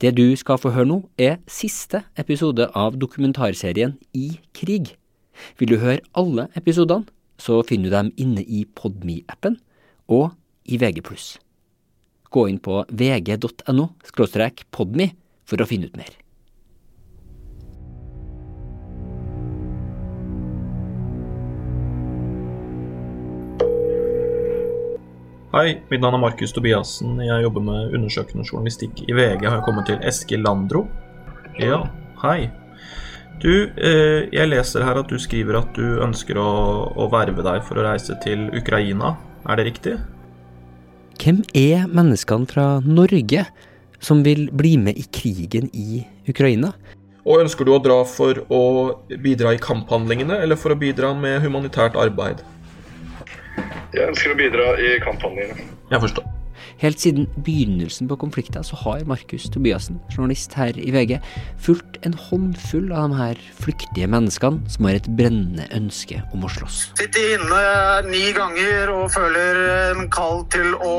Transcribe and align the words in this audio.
Det 0.00 0.14
du 0.16 0.32
skal 0.40 0.56
få 0.56 0.70
høre 0.72 0.88
nå, 0.88 0.98
er 1.20 1.42
siste 1.50 2.02
episode 2.16 2.70
av 2.72 2.94
dokumentarserien 2.96 3.98
I 4.16 4.38
krig. 4.56 4.94
Vil 5.60 5.74
du 5.74 5.76
høre 5.82 6.00
alle 6.16 6.46
episodene, 6.56 7.04
så 7.40 7.60
finner 7.68 7.90
du 7.90 7.96
dem 7.96 8.08
inne 8.20 8.44
i 8.44 8.62
Podme-appen 8.64 9.58
og 10.08 10.32
i 10.64 10.80
VG+. 10.80 11.04
Gå 12.30 12.46
inn 12.48 12.60
på 12.64 12.80
vg.no 12.88 13.86
podme 14.72 15.10
for 15.44 15.60
å 15.60 15.68
finne 15.68 15.90
ut 15.90 16.00
mer. 16.00 16.12
Hei, 25.50 25.80
mitt 25.90 25.98
navn 25.98 26.14
er 26.14 26.20
Markus 26.22 26.52
Tobiassen. 26.54 27.16
Jeg 27.26 27.42
jobber 27.42 27.62
med 27.66 27.94
undersøkende 27.98 28.44
journalistikk 28.46 29.00
i 29.02 29.14
VG. 29.18 29.48
Har 29.48 29.56
jeg 29.56 29.64
kommet 29.66 29.88
til 29.88 30.04
Eskil 30.06 30.44
Landro? 30.46 30.84
Ja, 31.58 31.80
hei. 32.22 32.52
Du, 33.42 33.66
eh, 33.74 34.28
jeg 34.30 34.46
leser 34.46 34.84
her 34.86 35.00
at 35.00 35.10
du 35.10 35.18
skriver 35.18 35.58
at 35.58 35.72
du 35.74 35.98
ønsker 36.06 36.38
å, 36.38 36.52
å 36.94 37.08
verve 37.10 37.42
deg 37.42 37.66
for 37.66 37.80
å 37.80 37.86
reise 37.88 38.14
til 38.22 38.46
Ukraina. 38.54 39.16
Er 39.50 39.58
det 39.58 39.66
riktig? 39.72 39.96
Hvem 41.18 41.42
er 41.58 41.90
menneskene 41.90 42.46
fra 42.46 42.68
Norge 42.86 43.42
som 43.98 44.22
vil 44.22 44.46
bli 44.54 44.76
med 44.78 45.02
i 45.02 45.08
krigen 45.10 45.66
i 45.74 46.04
Ukraina? 46.30 46.70
Og 47.26 47.42
ønsker 47.42 47.66
du 47.66 47.74
å 47.74 47.82
dra 47.82 47.98
for 48.06 48.38
å 48.54 48.62
bidra 49.18 49.58
i 49.58 49.60
kamphandlingene, 49.66 50.44
eller 50.46 50.54
for 50.54 50.70
å 50.70 50.78
bidra 50.78 51.10
med 51.10 51.42
humanitært 51.42 51.98
arbeid? 51.98 52.46
Jeg 53.94 54.06
ønsker 54.12 54.34
å 54.34 54.38
bidra 54.38 54.68
i 54.78 54.98
kamphandlingene. 55.02 55.70
Jeg 55.90 56.02
forstår. 56.04 56.39
Helt 56.80 57.00
siden 57.02 57.26
begynnelsen 57.44 58.08
på 58.08 58.16
konflikten 58.16 58.64
så 58.64 58.76
har 58.80 59.04
Markus 59.08 59.44
Tobiassen, 59.52 59.98
journalist 60.08 60.54
her 60.56 60.76
i 60.80 60.88
VG, 60.94 61.18
fulgt 61.60 61.98
en 62.08 62.14
håndfull 62.16 62.88
av 62.96 63.10
de 63.10 63.18
her 63.18 63.42
flyktige 63.60 64.08
menneskene 64.08 64.64
som 64.72 64.88
har 64.88 64.96
et 64.96 65.10
brennende 65.18 65.66
ønske 65.76 66.22
om 66.32 66.46
å 66.46 66.52
slåss. 66.54 66.78
Sitter 66.96 67.34
inne 67.36 67.60
ni 68.08 68.30
ganger 68.36 68.94
og 68.94 69.10
føler 69.12 69.60
en 69.90 70.08
kall 70.14 70.40
til 70.54 70.72
å 70.78 70.94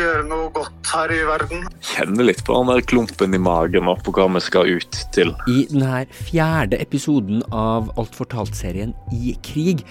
gjøre 0.00 0.24
noe 0.30 0.48
godt 0.56 0.94
her 0.94 1.12
i 1.12 1.20
verden. 1.28 1.68
Kjenner 1.84 2.30
litt 2.30 2.40
på 2.46 2.56
den 2.56 2.72
der 2.72 2.88
klumpen 2.88 3.36
i 3.36 3.42
magen 3.42 3.92
og 3.92 4.00
på 4.06 4.16
hva 4.16 4.30
vi 4.38 4.44
skal 4.46 4.72
ut 4.78 5.02
til. 5.12 5.34
I 5.52 5.66
denne 5.68 6.06
fjerde 6.30 6.80
episoden 6.80 7.44
av 7.52 7.92
Alt 8.00 8.16
fortalt-serien 8.16 8.96
I 9.12 9.36
krig, 9.44 9.84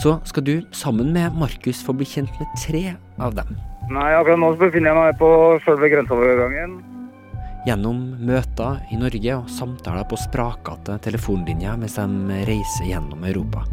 så 0.00 0.18
skal 0.28 0.44
du 0.44 0.54
sammen 0.76 1.14
med 1.16 1.40
Markus 1.40 1.80
få 1.84 1.96
bli 1.96 2.08
kjent 2.08 2.36
med 2.40 2.56
tre 2.60 2.84
av 3.20 3.36
dem. 3.40 3.56
Nei, 3.90 4.12
akkurat 4.14 4.38
nå 4.38 4.52
befinner 4.54 4.92
jeg 4.92 4.98
meg 5.00 5.16
på 5.18 5.28
selve 5.64 5.88
grenseovergangen. 5.90 6.76
Gjennom 7.66 7.98
møter 8.22 8.78
i 8.94 8.96
Norge 8.96 9.34
og 9.34 9.50
samtaler 9.52 10.06
på 10.08 10.16
sprakete 10.22 10.94
telefonlinjer 11.04 11.74
mens 11.80 11.98
de 11.98 12.38
reiser 12.48 12.86
gjennom 12.86 13.26
Europa. 13.26 13.64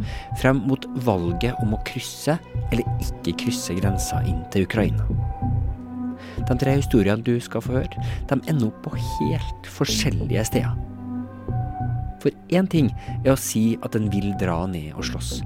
Frem 0.42 0.64
mot 0.66 0.84
valget 1.06 1.56
om 1.62 1.72
å 1.76 1.80
krysse 1.88 2.34
eller 2.72 2.84
ikke 2.98 3.36
krysse 3.44 3.78
grensa 3.78 4.20
inn 4.26 4.42
til 4.52 4.66
Ukraina. 4.66 5.06
De 6.50 6.58
tre 6.58 6.74
historiene 6.80 7.22
du 7.22 7.38
skal 7.40 7.62
få 7.62 7.78
høre, 7.78 8.06
de 8.26 8.42
ender 8.50 8.68
opp 8.68 8.82
på 8.84 8.98
helt 8.98 9.72
forskjellige 9.78 10.48
steder. 10.50 10.76
For 12.18 12.34
én 12.50 12.66
ting 12.66 12.90
er 13.22 13.36
å 13.36 13.40
si 13.40 13.78
at 13.86 13.94
en 13.94 14.10
vil 14.10 14.32
dra 14.42 14.64
ned 14.66 14.98
og 14.98 15.06
slåss. 15.06 15.36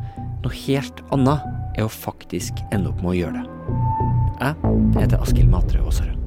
Noe 0.43 0.61
helt 0.65 1.05
annet 1.13 1.45
er 1.77 1.85
å 1.85 1.93
faktisk 1.93 2.65
ende 2.73 2.89
opp 2.91 3.05
med 3.05 3.13
å 3.13 3.19
gjøre 3.21 3.43
det. 3.43 3.52
Jeg 4.43 5.05
heter 5.05 5.23
Askild 5.23 5.51
Matre 5.53 5.79
Aasarød. 5.85 6.19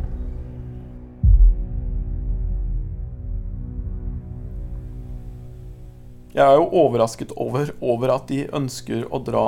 Jeg 6.36 6.44
er 6.44 6.58
jo 6.60 6.66
overrasket 6.68 7.32
over, 7.40 7.70
over 7.80 8.12
at 8.16 8.28
de 8.28 8.42
ønsker 8.56 9.06
å 9.08 9.22
dra 9.24 9.48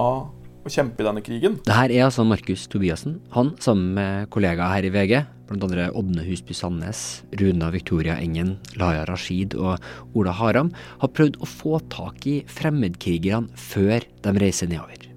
og 0.67 0.71
kjempe 0.71 1.03
i 1.03 1.07
denne 1.07 1.23
krigen. 1.23 1.57
Det 1.67 1.75
her 1.75 1.91
er 1.91 2.05
altså 2.05 2.23
Markus 2.27 2.63
Tobiassen. 2.71 3.17
Han, 3.35 3.53
sammen 3.63 3.91
med 3.97 4.29
kollegaer 4.31 4.71
her 4.75 4.87
i 4.87 4.91
VG, 4.91 5.13
bl.a. 5.49 5.89
Ådne 5.95 6.23
Husby 6.27 6.55
Sandnes, 6.55 7.03
Runa 7.39 7.73
Victoria 7.75 8.15
Engen, 8.23 8.55
Laya 8.79 9.03
Rashid 9.07 9.55
og 9.59 9.83
Ola 10.15 10.35
Haram, 10.35 10.71
har 11.03 11.11
prøvd 11.15 11.39
å 11.43 11.51
få 11.51 11.79
tak 11.91 12.27
i 12.27 12.39
fremmedkrigerne 12.51 13.51
før 13.59 14.07
de 14.23 14.35
reiser 14.39 14.71
nedover. 14.71 15.07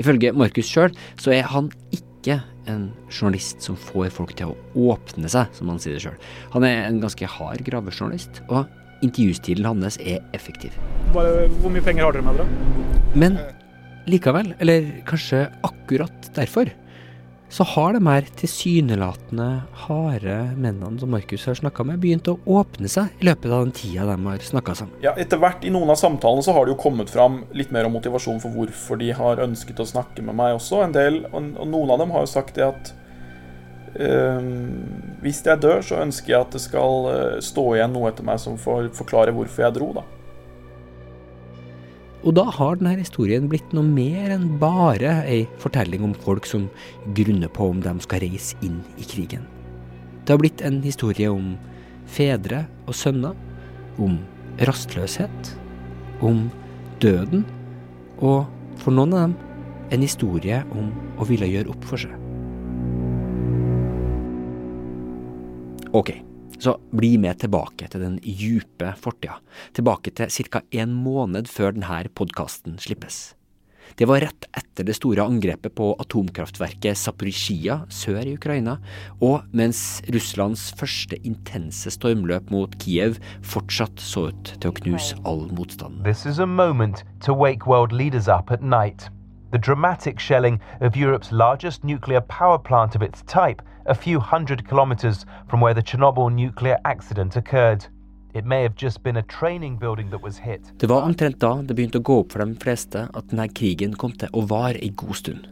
Ifølge 0.00 0.32
Markus 0.36 0.68
sjøl 0.68 0.96
så 1.20 1.32
er 1.36 1.48
han 1.52 1.72
ikke 1.92 2.11
en 2.30 2.90
journalist 3.10 3.62
som 3.64 3.76
får 3.76 4.12
folk 4.14 4.36
til 4.38 4.52
å 4.52 4.92
åpne 4.92 5.30
seg, 5.32 5.50
som 5.56 5.70
han 5.72 5.80
sier 5.82 5.96
det 5.96 6.04
sjøl. 6.04 6.18
Han 6.54 6.66
er 6.68 6.86
en 6.86 7.00
ganske 7.02 7.26
hard 7.26 7.64
gravejournalist, 7.66 8.42
og 8.48 8.68
intervjustilen 9.02 9.66
hans 9.66 9.98
er 9.98 10.22
effektiv. 10.36 10.76
Hvor 11.12 11.72
mye 11.72 11.82
penger 11.82 12.06
har 12.06 12.14
dere 12.14 12.26
med 12.28 12.38
dere? 12.38 12.46
Men 13.18 13.40
likevel, 14.10 14.54
eller 14.62 14.88
kanskje 15.08 15.48
akkurat 15.66 16.30
derfor, 16.36 16.70
så 17.52 17.64
har 17.68 17.92
de 17.92 18.00
her 18.06 18.28
tilsynelatende 18.40 19.46
harde 19.84 20.36
mennene 20.56 21.00
som 21.00 21.10
Markus 21.12 21.44
har 21.44 21.58
snakka 21.58 21.84
med, 21.84 22.00
begynt 22.00 22.30
å 22.32 22.38
åpne 22.48 22.88
seg 22.88 23.12
i 23.20 23.28
løpet 23.28 23.52
av 23.52 23.66
den 23.66 23.74
tida 23.76 24.06
de 24.08 24.16
har 24.24 24.46
snakka 24.46 24.76
sammen. 24.78 24.96
Ja, 25.04 25.12
Etter 25.20 25.40
hvert 25.42 25.66
i 25.68 25.72
noen 25.74 25.92
av 25.92 26.00
samtalene 26.00 26.44
så 26.46 26.54
har 26.56 26.64
det 26.64 26.72
jo 26.72 26.80
kommet 26.80 27.12
fram 27.12 27.42
litt 27.52 27.74
mer 27.74 27.88
om 27.88 27.92
motivasjon 27.98 28.40
for 28.40 28.56
hvorfor 28.56 29.00
de 29.02 29.10
har 29.18 29.42
ønsket 29.44 29.84
å 29.84 29.88
snakke 29.90 30.24
med 30.24 30.38
meg 30.38 30.56
også. 30.56 30.80
En 30.86 30.96
del, 30.96 31.22
og 31.28 31.52
noen 31.60 31.92
av 31.92 32.00
dem 32.00 32.16
har 32.16 32.24
jo 32.24 32.32
sagt 32.32 32.56
det 32.56 32.64
at 32.70 32.94
øh, 34.00 34.48
hvis 35.20 35.44
jeg 35.44 35.60
dør, 35.60 35.84
så 35.84 36.00
ønsker 36.06 36.32
jeg 36.32 36.40
at 36.40 36.56
det 36.56 36.64
skal 36.64 37.12
øh, 37.12 37.38
stå 37.44 37.66
igjen 37.76 37.92
noe 37.92 38.08
etter 38.14 38.24
meg 38.32 38.40
som 38.40 38.56
får 38.56 38.94
forklare 38.96 39.36
hvorfor 39.36 39.66
jeg 39.66 39.76
dro, 39.76 39.92
da. 40.00 40.08
Og 42.22 42.36
da 42.38 42.44
har 42.54 42.78
denne 42.78 42.94
historien 43.00 43.48
blitt 43.50 43.72
noe 43.74 43.86
mer 43.86 44.30
enn 44.30 44.46
bare 44.62 45.16
ei 45.26 45.42
fortelling 45.62 46.04
om 46.06 46.14
folk 46.14 46.46
som 46.46 46.68
grunner 47.18 47.50
på 47.50 47.66
om 47.72 47.80
de 47.82 47.94
skal 48.04 48.22
reise 48.22 48.54
inn 48.62 48.78
i 48.94 49.06
krigen. 49.06 49.42
Det 50.22 50.30
har 50.30 50.38
blitt 50.38 50.62
en 50.62 50.78
historie 50.84 51.30
om 51.32 51.56
fedre 52.06 52.62
og 52.86 52.94
sønner, 52.94 53.34
om 53.98 54.20
rastløshet, 54.62 55.54
om 56.22 56.46
døden, 57.02 57.42
og 58.22 58.46
for 58.78 58.94
noen 58.94 59.16
av 59.16 59.24
dem 59.26 59.38
en 59.92 60.04
historie 60.06 60.62
om 60.72 60.92
å 61.18 61.26
ville 61.28 61.48
gjøre 61.50 61.74
opp 61.74 61.88
for 61.90 62.00
seg. 62.00 62.14
Ok, 65.92 66.14
så 66.62 66.76
bli 66.94 67.16
med 67.18 67.42
tilbake 67.42 67.90
til 67.90 68.04
den 68.04 68.18
djupe 68.22 68.94
fortida, 69.02 69.38
tilbake 69.74 70.14
til 70.14 70.30
ca. 70.30 70.62
en 70.70 70.94
måned 70.94 71.50
før 71.50 71.74
denne 71.74 72.04
podkasten 72.14 72.78
slippes. 72.78 73.32
Det 73.96 74.06
var 74.08 74.22
rett 74.24 74.46
etter 74.56 74.86
det 74.88 74.94
store 74.96 75.24
angrepet 75.26 75.74
på 75.76 75.90
atomkraftverket 76.00 76.96
Zaporizjzja 76.96 77.82
sør 77.92 78.22
i 78.24 78.34
Ukraina, 78.38 78.78
og 79.20 79.48
mens 79.52 80.00
Russlands 80.14 80.70
første 80.78 81.18
intense 81.28 81.92
stormløp 81.92 82.50
mot 82.54 82.76
Kiev 82.80 83.18
fortsatt 83.44 84.00
så 84.00 84.30
ut 84.30 84.54
til 84.54 84.70
å 84.70 84.76
knuse 84.80 85.18
all 85.28 85.44
motstand. 85.52 86.00
This 86.06 86.24
is 86.26 86.40
a 86.40 86.46
moment 86.46 87.04
to 87.26 87.36
wake 87.36 87.66
world 87.66 87.92
leaders 87.92 88.28
up 88.28 88.50
at 88.50 88.62
night. 88.62 89.10
The 89.52 89.58
dramatic 89.58 90.18
shelling 90.18 90.60
of 90.80 90.96
Europe's 90.96 91.30
largest 91.30 91.84
nuclear 91.84 92.22
power 92.22 92.58
plant 92.58 92.96
of 92.96 93.02
its 93.02 93.20
type, 93.28 93.60
a 93.86 93.94
few 93.94 94.20
hundred 94.20 94.68
kilometers 94.68 95.26
from 95.48 95.60
where 95.60 95.74
the 95.74 95.82
Chernobyl 95.82 96.32
nuclear 96.32 96.78
accident 96.84 97.36
occurred. 97.36 97.84
It 98.34 98.44
may 98.46 98.62
have 98.62 98.74
just 98.76 99.02
been 99.02 99.16
a 99.16 99.22
training 99.22 99.76
building 99.76 100.10
that 100.10 100.22
was 100.22 100.38
hit. 100.38 100.60
Det 100.78 100.86
var 100.86 101.02
omtrent 101.02 101.38
da 101.40 101.54
det 101.62 101.76
begynte 101.76 102.00
å 102.00 102.06
gå 102.06 102.20
opp 102.22 102.32
for 102.32 102.44
de 102.44 102.56
fleste 102.62 103.08
at 103.12 103.28
denne 103.28 103.48
krigen 103.52 103.96
kom 103.98 104.14
til 104.16 104.32
å 104.32 104.46
vare 104.48 104.80
en 104.80 104.94
god 104.96 105.18
stund. 105.18 105.48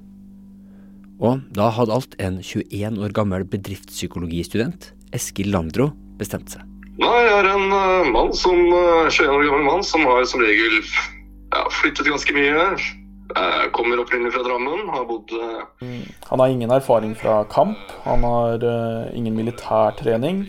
Og 1.20 1.42
da 1.52 1.68
hadde 1.76 1.92
alt 1.92 2.16
en 2.18 2.40
21 2.40 2.96
år 3.04 3.12
gammel 3.12 3.44
bedriftspsykologistudent, 3.44 4.94
Eskil 5.12 5.52
Landro, 5.52 5.90
bestemt 6.16 6.54
seg. 6.54 6.64
Nei, 7.00 7.18
jeg 7.26 7.36
er 7.36 7.50
en 7.50 7.68
uh, 7.72 8.08
mann 8.08 8.32
som, 8.36 8.56
uh, 8.72 9.08
21 9.12 9.28
år 9.28 9.44
gammel 9.50 9.68
mann 9.68 9.84
som 9.84 10.06
har 10.08 10.24
som 10.28 10.40
regel 10.40 10.80
ja, 10.80 11.66
flyttet 11.82 12.08
ganske 12.08 12.34
mye. 12.36 12.64
Eh, 13.36 13.70
kommer 13.72 14.00
opprinnelig 14.02 14.32
fra 14.34 14.42
Drammen, 14.42 14.88
har 14.90 15.04
bodd 15.06 15.30
mm. 15.80 16.02
Han 16.30 16.40
har 16.40 16.48
ingen 16.48 16.70
erfaring 16.70 17.14
fra 17.14 17.44
kamp. 17.44 17.78
Han 18.02 18.24
har 18.24 18.64
uh, 18.64 19.16
ingen 19.16 19.36
militærtrening. 19.36 20.48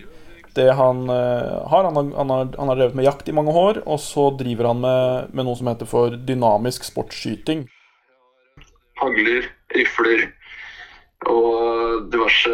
Det 0.54 0.72
han 0.76 1.04
uh, 1.10 1.68
har, 1.70 1.84
han 1.84 1.96
har, 1.96 2.10
han, 2.16 2.30
har, 2.30 2.48
han 2.58 2.68
har 2.68 2.76
drevet 2.76 2.94
med 2.98 3.06
jakt 3.06 3.28
i 3.28 3.36
mange 3.36 3.54
år, 3.54 3.82
og 3.86 4.00
så 4.00 4.30
driver 4.38 4.72
han 4.72 4.82
med, 4.82 5.32
med 5.32 5.46
noe 5.46 5.58
som 5.58 5.70
heter 5.70 5.88
for 5.88 6.16
dynamisk 6.16 6.84
sportsskyting. 6.88 7.66
hagler, 9.02 9.46
rifler 9.74 10.26
og 11.30 12.08
diverse 12.10 12.50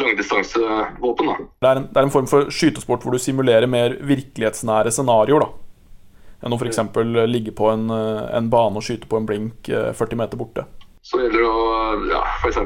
langdistansevåpen. 0.00 1.34
Det 1.60 1.74
en, 1.76 1.90
det 1.92 2.00
er 2.00 2.08
en 2.08 2.14
form 2.14 2.28
for 2.30 2.48
skytesport 2.52 3.04
hvor 3.04 3.12
du 3.12 3.20
simulerer 3.20 3.68
mer 3.68 3.98
virkelighetsnære 4.00 4.92
scenarioer. 4.94 5.44
da. 5.44 5.63
Enn 6.44 6.52
å 6.52 6.58
f.eks. 6.60 6.80
ligge 7.30 7.54
på 7.56 7.70
en, 7.72 7.88
eh, 7.90 8.24
en 8.36 8.50
bane 8.52 8.76
og 8.76 8.84
skyte 8.84 9.08
på 9.08 9.16
en 9.16 9.28
blink 9.28 9.68
eh, 9.72 9.92
40 9.96 10.20
meter 10.20 10.40
borte. 10.40 10.66
Så 11.04 11.22
gjelder 11.22 11.40
det 11.40 11.48
å 11.48 11.62
ja, 12.10 12.20
f.eks. 12.42 12.58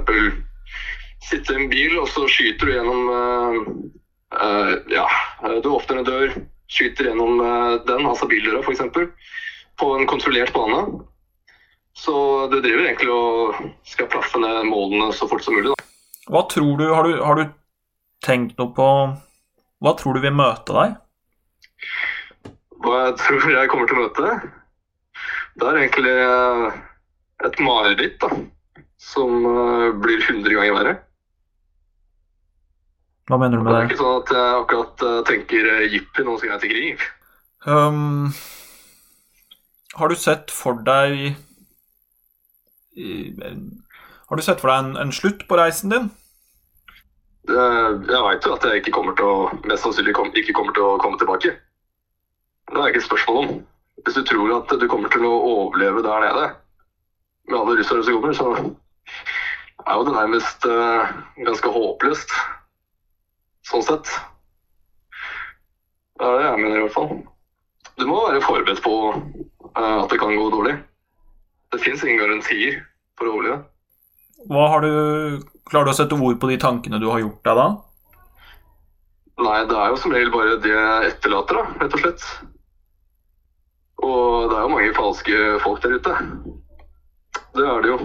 sitte 1.29 1.55
i 1.55 1.61
en 1.63 1.71
bil, 1.71 1.95
og 2.03 2.09
så 2.11 2.27
skyter 2.31 2.67
du 2.67 2.75
gjennom 2.75 3.09
uh, 3.11 3.57
uh, 4.39 4.73
ja, 4.91 5.07
du 5.63 5.69
åpner 5.75 6.01
en 6.01 6.07
dør, 6.07 6.35
skyter 6.71 7.11
gjennom 7.11 7.43
uh, 7.43 7.79
den, 7.87 8.07
altså 8.07 8.29
bildøra 8.31 8.63
f.eks., 8.63 8.83
på 9.79 9.91
en 9.95 10.07
kontrollert 10.11 10.55
bane. 10.55 10.85
Så 11.99 12.15
du 12.51 12.61
driver 12.63 12.85
egentlig 12.87 13.11
og 13.11 13.59
skal 13.87 14.11
plaffe 14.11 14.39
ned 14.43 14.67
målene 14.71 15.11
så 15.15 15.27
fort 15.31 15.43
som 15.43 15.59
mulig. 15.59 15.75
Da. 15.75 15.87
Hva 16.31 16.45
tror 16.51 16.79
du 16.79 16.87
har, 16.95 17.07
du 17.07 17.23
har 17.27 17.39
du 17.39 17.45
tenkt 18.25 18.59
noe 18.59 18.75
på 18.75 18.89
Hva 19.83 19.95
tror 19.99 20.19
du 20.19 20.23
vil 20.23 20.35
møte 20.35 20.75
deg? 20.75 20.97
Hva 22.85 23.03
jeg 23.09 23.19
tror 23.25 23.51
jeg 23.53 23.71
kommer 23.73 23.91
til 23.91 23.99
å 23.99 24.07
møte? 24.07 24.39
Det 25.59 25.67
er 25.67 25.81
egentlig 25.81 26.15
eh, 26.23 26.79
et 27.49 27.61
mareritt 27.65 28.19
da, 28.23 28.31
som 29.03 29.47
eh, 29.51 29.89
blir 29.99 30.23
100 30.23 30.55
ganger 30.55 30.77
verre. 30.77 30.95
Hva 33.29 33.41
mener 33.43 33.59
du 33.59 33.65
med 33.65 33.73
Det 33.73 33.75
Det 33.75 33.81
er 33.81 33.91
ikke 33.91 34.03
sånn 34.03 34.21
at 34.23 34.33
jeg 34.37 34.61
akkurat 34.61 35.05
eh, 35.09 35.19
tenker 35.33 35.73
jippi, 35.89 36.27
nå 36.27 36.37
skal 36.39 36.55
jeg 36.55 36.63
til 36.63 36.75
krig. 36.77 37.09
Um, 37.67 38.31
har 39.99 40.09
du 40.09 40.15
sett 40.15 40.53
for 40.55 40.79
deg 40.87 41.35
Har 44.29 44.39
du 44.39 44.43
sett 44.47 44.63
for 44.63 44.71
deg 44.71 44.79
en, 44.79 44.93
en 45.03 45.11
slutt 45.15 45.43
på 45.51 45.59
reisen 45.59 45.91
din? 45.91 46.07
Jeg 47.49 48.23
veit 48.23 48.47
jo 48.47 48.55
at 48.55 48.67
jeg 48.69 48.83
ikke 48.83 48.95
kommer 48.95 49.17
til 49.19 49.27
å, 49.27 49.37
mest 49.67 49.83
sannsynlig 49.83 50.15
ikke 50.15 50.55
kommer 50.55 50.77
til 50.77 50.87
å 50.87 50.99
komme 51.03 51.19
tilbake. 51.19 51.55
Det 52.69 52.81
er 52.81 52.91
ikke 52.91 53.03
et 53.03 53.09
spørsmål 53.09 53.39
om. 53.43 53.61
Hvis 54.05 54.15
du 54.15 54.25
tror 54.25 54.55
at 54.57 54.73
du 54.81 54.87
kommer 54.89 55.11
til 55.13 55.25
å 55.27 55.35
overleve 55.51 56.03
der 56.05 56.25
nede 56.27 56.45
med 57.49 57.59
alle 57.59 57.79
russere 57.79 58.05
som 58.05 58.19
kommer, 58.19 58.37
så 58.37 58.49
er 59.87 59.95
jo 59.97 60.05
det 60.07 60.15
nærmest 60.15 60.67
uh, 60.69 61.09
ganske 61.47 61.73
håpløst. 61.73 62.35
Sånn 63.69 63.85
sett. 63.85 64.13
Det 66.19 66.27
er 66.29 66.39
det 66.39 66.45
jeg 66.47 66.63
mener 66.63 66.77
i 66.77 66.85
hvert 66.85 66.97
fall. 66.97 67.11
Du 67.99 68.07
må 68.09 68.21
være 68.27 68.45
forberedt 68.45 68.85
på 68.85 68.95
uh, 69.15 69.99
at 70.03 70.13
det 70.13 70.21
kan 70.21 70.37
gå 70.37 70.47
dårlig. 70.55 70.77
Det 71.73 71.83
fins 71.83 72.05
ingen 72.05 72.23
garantier 72.23 72.81
for 73.19 73.29
å 73.29 73.37
overleve. 73.39 73.61
Hva 74.49 74.69
har 74.73 74.85
du 74.85 74.93
Klarer 75.69 75.91
du 75.91 75.93
å 75.93 75.99
sette 75.99 76.17
ord 76.17 76.39
på 76.41 76.49
de 76.49 76.57
tankene 76.61 77.01
du 77.01 77.11
har 77.11 77.21
gjort 77.21 77.43
deg 77.45 77.59
da? 77.59 77.67
Nei, 79.45 79.59
det 79.69 79.77
er 79.77 79.91
jo 79.93 79.99
som 80.01 80.15
regel 80.15 80.31
bare 80.33 80.55
det 80.65 80.73
jeg 80.73 81.11
etterlater, 81.13 81.59
da, 81.59 81.83
rett 81.83 81.97
og 81.99 82.01
slett. 82.03 82.25
Og 84.05 84.51
det 84.51 84.57
er 84.57 84.63
jo 84.63 84.73
mange 84.73 84.95
falske 84.97 85.39
folk 85.65 85.83
der 85.83 85.99
ute. 85.99 86.15
Det 87.57 87.67
er 87.67 87.83
det 87.83 87.91
jo. 87.91 87.99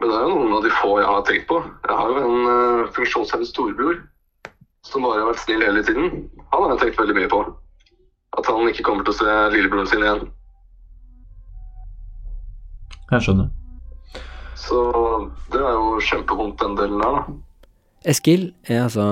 Men 0.00 0.10
det 0.10 0.16
er 0.18 0.24
jo 0.26 0.36
noen 0.36 0.56
av 0.58 0.64
de 0.64 0.72
få 0.74 0.98
jeg 1.00 1.08
har 1.08 1.26
tenkt 1.28 1.46
på. 1.48 1.60
Jeg 1.88 1.98
har 2.00 2.12
jo 2.12 2.22
en 2.24 2.48
uh, 2.50 2.92
funksjonshemmet 2.96 3.48
storebror 3.48 4.00
som 4.84 5.04
bare 5.06 5.22
har 5.22 5.30
vært 5.30 5.44
snill 5.44 5.64
hele 5.64 5.84
tiden. 5.86 6.10
Han 6.52 6.64
har 6.64 6.74
jeg 6.74 6.82
tenkt 6.82 7.00
veldig 7.00 7.16
mye 7.16 7.30
på. 7.32 7.40
At 8.36 8.50
han 8.50 8.68
ikke 8.68 8.84
kommer 8.84 9.06
til 9.06 9.14
å 9.14 9.20
se 9.22 9.36
lillebroren 9.54 9.88
sin 9.88 10.04
igjen. 10.04 10.26
Jeg 13.12 13.24
skjønner. 13.24 13.48
Så 14.58 14.80
det 15.52 15.60
er 15.60 15.74
jo 15.76 16.00
kjempevondt, 16.02 16.60
den 16.60 16.76
delen 16.78 17.00
der, 17.00 17.18
da. 17.18 17.38
Eskil 18.04 18.50
er 18.68 18.82
altså 18.84 19.04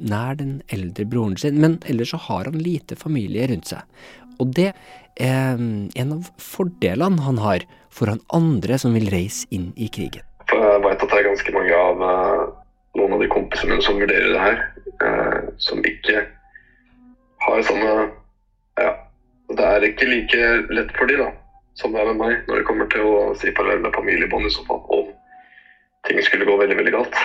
nær 0.00 0.38
den 0.38 0.62
eldre 0.72 1.04
broren 1.04 1.36
sin, 1.36 1.58
men 1.60 1.76
ellers 1.84 2.14
så 2.14 2.20
har 2.24 2.48
han 2.48 2.56
lite 2.56 2.96
familie 2.96 3.44
rundt 3.50 3.68
seg. 3.68 3.84
Og 4.40 4.54
det 4.56 4.70
er 5.20 5.58
mm, 5.60 5.90
en 6.00 6.14
av 6.14 6.30
fordelene 6.40 7.26
han 7.26 7.40
har 7.44 7.66
foran 7.92 8.22
andre 8.32 8.78
som 8.80 8.96
vil 8.96 9.10
reise 9.12 9.44
inn 9.52 9.74
i 9.76 9.90
krigen. 9.92 10.24
Jeg 10.48 10.80
veit 10.86 11.04
at 11.04 11.04
det 11.12 11.18
er 11.18 11.28
ganske 11.28 11.52
mange 11.52 11.82
av 11.82 12.00
eh, 12.06 12.46
noen 12.96 13.18
av 13.18 13.20
de 13.20 13.28
kompisene 13.34 13.74
mine 13.74 13.84
som 13.84 14.00
vurderer 14.00 14.32
det 14.32 14.46
her, 14.46 14.64
eh, 15.04 15.36
som 15.60 15.84
ikke 15.84 16.24
har 17.44 17.62
sånne 17.68 17.92
Ja, 18.80 18.94
det 19.52 19.68
er 19.68 19.84
ikke 19.84 20.08
like 20.08 20.48
lett 20.72 20.96
for 20.96 21.10
de 21.10 21.20
da, 21.20 21.28
som 21.76 21.92
det 21.92 22.00
er 22.00 22.08
med 22.14 22.22
meg, 22.22 22.34
når 22.48 22.62
det 22.62 22.66
kommer 22.70 22.88
til 22.88 23.04
å 23.04 23.14
si 23.36 23.52
med 23.52 23.92
familiebånd 23.92 24.48
i 24.48 24.54
så 24.54 24.64
fall, 24.64 24.80
om 24.88 25.12
ting 26.08 26.22
skulle 26.24 26.48
gå 26.48 26.56
veldig, 26.56 26.80
veldig 26.80 26.96
galt. 26.96 27.22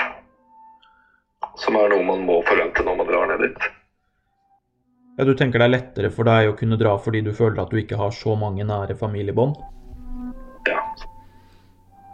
Som 1.61 1.77
er 1.79 1.91
noe 1.93 2.03
man 2.03 2.25
må 2.27 2.41
forvente 2.47 2.83
når 2.83 2.99
man 2.99 3.09
drar 3.09 3.29
ned 3.31 3.45
dit. 3.47 3.67
Ja, 5.15 5.23
Du 5.23 5.33
tenker 5.33 5.61
det 5.61 5.69
er 5.69 5.75
lettere 5.77 6.11
for 6.11 6.27
deg 6.27 6.49
å 6.49 6.57
kunne 6.59 6.77
dra 6.79 6.97
fordi 6.99 7.21
du 7.23 7.31
føler 7.35 7.61
at 7.63 7.71
du 7.71 7.79
ikke 7.79 7.99
har 7.99 8.11
så 8.11 8.35
mange 8.35 8.65
nære 8.67 8.97
familiebånd? 8.99 9.55
Ja. 10.67 10.81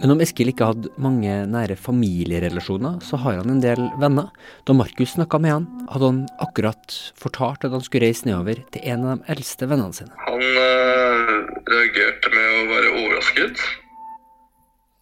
Men 0.01 0.13
om 0.13 0.21
Eskil 0.21 0.51
ikke 0.51 0.67
hadde 0.69 0.91
mange 1.01 1.33
nære 1.49 1.77
familierelasjoner, 1.77 2.99
så 3.05 3.17
har 3.21 3.39
han 3.41 3.49
en 3.53 3.61
del 3.63 3.81
venner. 4.01 4.29
Da 4.65 4.73
Markus 4.77 5.15
snakka 5.15 5.41
med 5.41 5.55
han, 5.55 5.67
hadde 5.89 6.09
han 6.11 6.21
akkurat 6.45 6.97
fortalt 7.17 7.65
at 7.65 7.73
han 7.73 7.85
skulle 7.85 8.09
reise 8.09 8.29
nedover 8.29 8.61
til 8.73 8.85
en 8.93 9.05
av 9.05 9.21
de 9.21 9.33
eldste 9.33 9.69
vennene 9.69 9.97
sine. 9.97 10.13
Han 10.27 10.41
øh, 10.41 11.35
reagerte 11.73 12.33
med 12.33 12.57
å 12.59 12.65
være 12.69 12.95
overrasket. 13.01 13.65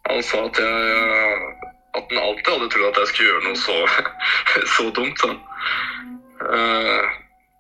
Han 0.10 0.24
sa 0.26 0.46
at 0.48 0.60
jeg 0.64 0.94
øh, 0.96 1.69
at 1.98 2.06
han 2.12 2.22
alltid 2.22 2.52
hadde 2.54 2.70
trodd 2.74 2.92
at 2.94 3.02
jeg 3.02 3.12
skulle 3.12 3.32
gjøre 3.32 3.46
noe 3.48 3.60
så, 3.60 3.78
så 4.76 4.86
dumt. 4.96 5.24
Sånn. 5.24 5.40
Eh, 6.40 7.18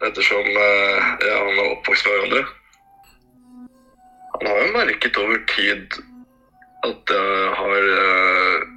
ettersom 0.07 0.47
øh, 0.47 0.97
ja, 1.25 1.35
han 1.43 1.57
er 1.59 1.71
oppvokst 1.73 2.07
med 2.07 2.15
hverandre. 2.15 2.43
Han 4.35 4.47
har 4.47 4.61
jo 4.61 4.75
merket 4.77 5.17
over 5.19 5.41
tid 5.51 5.99
at 6.87 7.11
jeg 7.11 7.55
har 7.59 7.87
øh, 7.95 8.67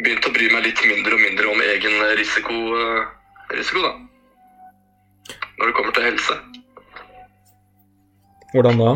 begynt 0.00 0.28
å 0.28 0.32
bry 0.36 0.48
meg 0.54 0.64
litt 0.64 0.84
mindre 0.88 1.18
og 1.18 1.24
mindre 1.24 1.50
om 1.52 1.64
egen 1.66 1.98
risiko, 2.20 2.62
øh, 2.78 3.02
risiko 3.52 3.84
da. 3.84 3.92
Når 5.58 5.68
det 5.68 5.76
kommer 5.76 5.92
til 5.96 6.08
helse. 6.08 6.38
Hvordan 8.54 8.80
da? 8.80 8.94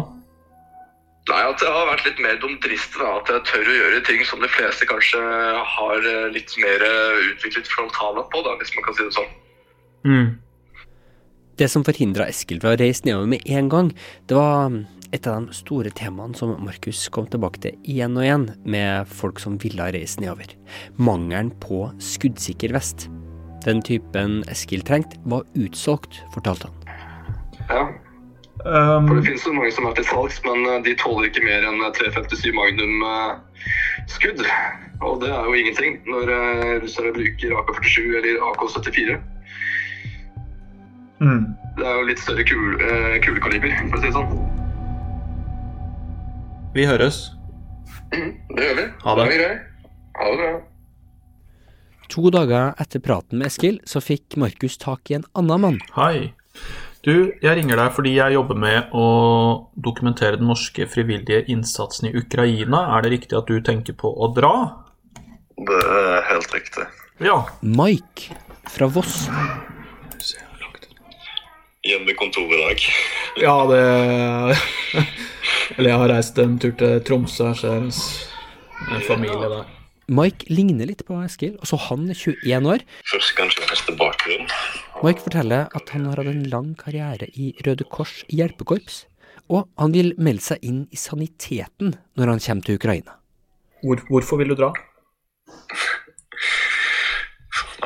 Nei, 1.30 1.40
at 1.46 1.62
jeg 1.62 1.70
har 1.70 1.86
vært 1.86 2.06
litt 2.08 2.20
mer 2.24 2.38
dumdristig. 2.42 3.02
At 3.06 3.28
jeg 3.30 3.42
tør 3.46 3.68
å 3.70 3.76
gjøre 3.76 4.04
ting 4.08 4.22
som 4.26 4.42
de 4.42 4.50
fleste 4.50 4.86
kanskje 4.90 5.20
har 5.76 6.06
eh, 6.10 6.30
litt 6.34 6.54
mer 6.62 6.82
eh, 6.86 7.26
utviklet 7.30 7.70
frontala 7.70 8.24
på, 8.32 8.42
da, 8.46 8.56
hvis 8.58 8.72
man 8.74 8.86
kan 8.88 8.96
si 8.98 9.06
det 9.06 9.14
sånn. 9.14 9.30
Mm. 10.10 10.30
Det 11.60 11.68
som 11.70 11.84
forhindra 11.86 12.26
Eskil 12.32 12.58
fra 12.62 12.72
å 12.74 12.80
reise 12.80 13.04
nedover 13.06 13.30
med 13.30 13.46
en 13.52 13.70
gang, 13.70 13.92
det 14.26 14.38
var 14.38 14.74
et 15.14 15.26
av 15.28 15.44
de 15.44 15.54
store 15.54 15.90
temaene 15.94 16.38
som 16.38 16.54
Markus 16.64 17.04
kom 17.12 17.26
tilbake 17.30 17.62
til 17.62 17.78
igjen 17.90 18.18
og 18.18 18.26
igjen 18.26 18.50
med 18.64 19.10
folk 19.10 19.42
som 19.42 19.58
ville 19.62 19.90
reise 19.94 20.22
nedover. 20.22 20.54
Mangelen 20.98 21.52
på 21.62 21.84
skuddsikker 22.02 22.74
vest. 22.74 23.06
Den 23.66 23.84
typen 23.84 24.40
Eskil 24.50 24.82
trengte, 24.86 25.20
var 25.28 25.44
utsolgt, 25.58 26.22
fortalte 26.34 26.70
han. 26.70 26.94
Ja, 27.68 27.82
Um, 28.64 29.06
for 29.08 29.16
det 29.16 29.24
finnes 29.24 29.44
jo 29.46 29.54
mange 29.56 29.72
som 29.72 29.86
er 29.88 29.94
til 29.96 30.04
salgs, 30.04 30.36
men 30.44 30.66
eh, 30.68 30.82
de 30.84 30.92
tåler 31.00 31.30
ikke 31.30 31.44
mer 31.46 31.64
enn 31.64 31.80
357 31.96 32.50
Magnum-skudd. 32.56 34.42
Og 35.00 35.22
det 35.22 35.30
er 35.32 35.46
jo 35.48 35.54
ingenting 35.56 35.96
når 36.04 36.32
eh, 36.34 36.72
russere 36.82 37.12
bruker 37.16 37.54
AK-47 37.62 38.00
eller 38.20 38.42
AK-74. 38.50 39.16
mm. 41.24 41.44
Det 41.78 41.86
er 41.86 41.94
jo 41.96 42.08
litt 42.10 42.20
større 42.20 42.44
kul, 42.44 42.74
eh, 42.84 43.16
kulekaliber, 43.24 43.72
for 43.86 43.96
å 43.96 44.02
si 44.02 44.10
det 44.10 44.16
sånn. 44.18 44.34
Vi 46.76 46.84
høres. 46.86 47.22
Mm, 48.12 48.34
det 48.58 48.66
gjør 48.66 48.76
vi. 48.76 48.84
Ha 49.06 49.14
det. 49.16 49.26
greit. 49.30 49.64
Ha 50.18 50.28
det 50.28 50.36
bra. 50.42 50.52
To 52.10 52.30
dager 52.34 52.74
etter 52.82 53.00
praten 53.00 53.40
med 53.40 53.48
Eskil, 53.48 53.80
så 53.88 54.02
fikk 54.02 54.36
Markus 54.42 54.76
tak 54.82 55.10
i 55.10 55.16
en 55.20 55.26
annen 55.38 55.64
mann. 55.64 55.80
Hei. 55.94 56.34
Du, 57.00 57.32
jeg 57.40 57.56
ringer 57.56 57.80
deg 57.80 57.94
fordi 57.96 58.10
jeg 58.18 58.34
jobber 58.34 58.58
med 58.60 58.90
å 58.92 59.04
dokumentere 59.72 60.36
den 60.36 60.50
norske 60.50 60.84
frivillige 60.84 61.46
innsatsen 61.48 62.10
i 62.10 62.12
Ukraina. 62.20 62.82
Er 62.92 63.06
det 63.06 63.14
riktig 63.14 63.38
at 63.38 63.48
du 63.48 63.56
tenker 63.64 63.96
på 63.96 64.10
å 64.12 64.28
dra? 64.36 64.52
Det 65.56 65.80
er 65.80 66.26
helt 66.28 66.52
riktig. 66.52 66.84
Ja. 67.24 67.38
Mike 67.64 68.36
fra 68.68 68.90
Voss. 68.92 69.22
Hjemmekontor 71.88 72.52
i 72.52 72.62
dag. 72.66 72.86
Ja, 73.40 73.56
det 73.70 73.80
Eller 75.78 75.92
jeg 75.92 75.98
har 76.02 76.10
reist 76.10 76.38
en 76.42 76.58
tur 76.60 76.72
til 76.76 76.98
Tromsø, 77.06 77.52
så 77.56 77.70
er 77.70 77.84
en 77.86 79.04
familie 79.06 79.48
der. 79.54 79.79
Mike 80.10 80.48
ligner 80.50 80.88
litt 80.90 81.04
på 81.06 81.14
Eskil, 81.22 81.52
og 81.62 81.68
så 81.70 81.78
han 81.86 82.08
er 82.10 82.18
21 82.18 82.66
år. 82.66 82.82
Først 83.12 83.36
kanskje 83.38 83.66
neste 83.70 83.94
bakgrunn. 83.98 84.48
Mike 85.06 85.22
forteller 85.22 85.70
at 85.78 85.92
han 85.94 86.08
har 86.08 86.18
hatt 86.18 86.30
en 86.32 86.48
lang 86.50 86.72
karriere 86.78 87.28
i 87.38 87.52
Røde 87.62 87.86
Kors 87.94 88.24
hjelpekorps, 88.26 89.04
og 89.54 89.68
han 89.78 89.94
vil 89.94 90.10
melde 90.18 90.42
seg 90.42 90.66
inn 90.66 90.80
i 90.90 90.98
saniteten 90.98 91.94
når 92.18 92.32
han 92.32 92.42
kommer 92.42 92.66
til 92.66 92.80
Ukraina. 92.80 93.14
Hvor, 93.84 94.02
hvorfor 94.10 94.42
vil 94.42 94.50
du 94.50 94.56
dra? 94.58 94.72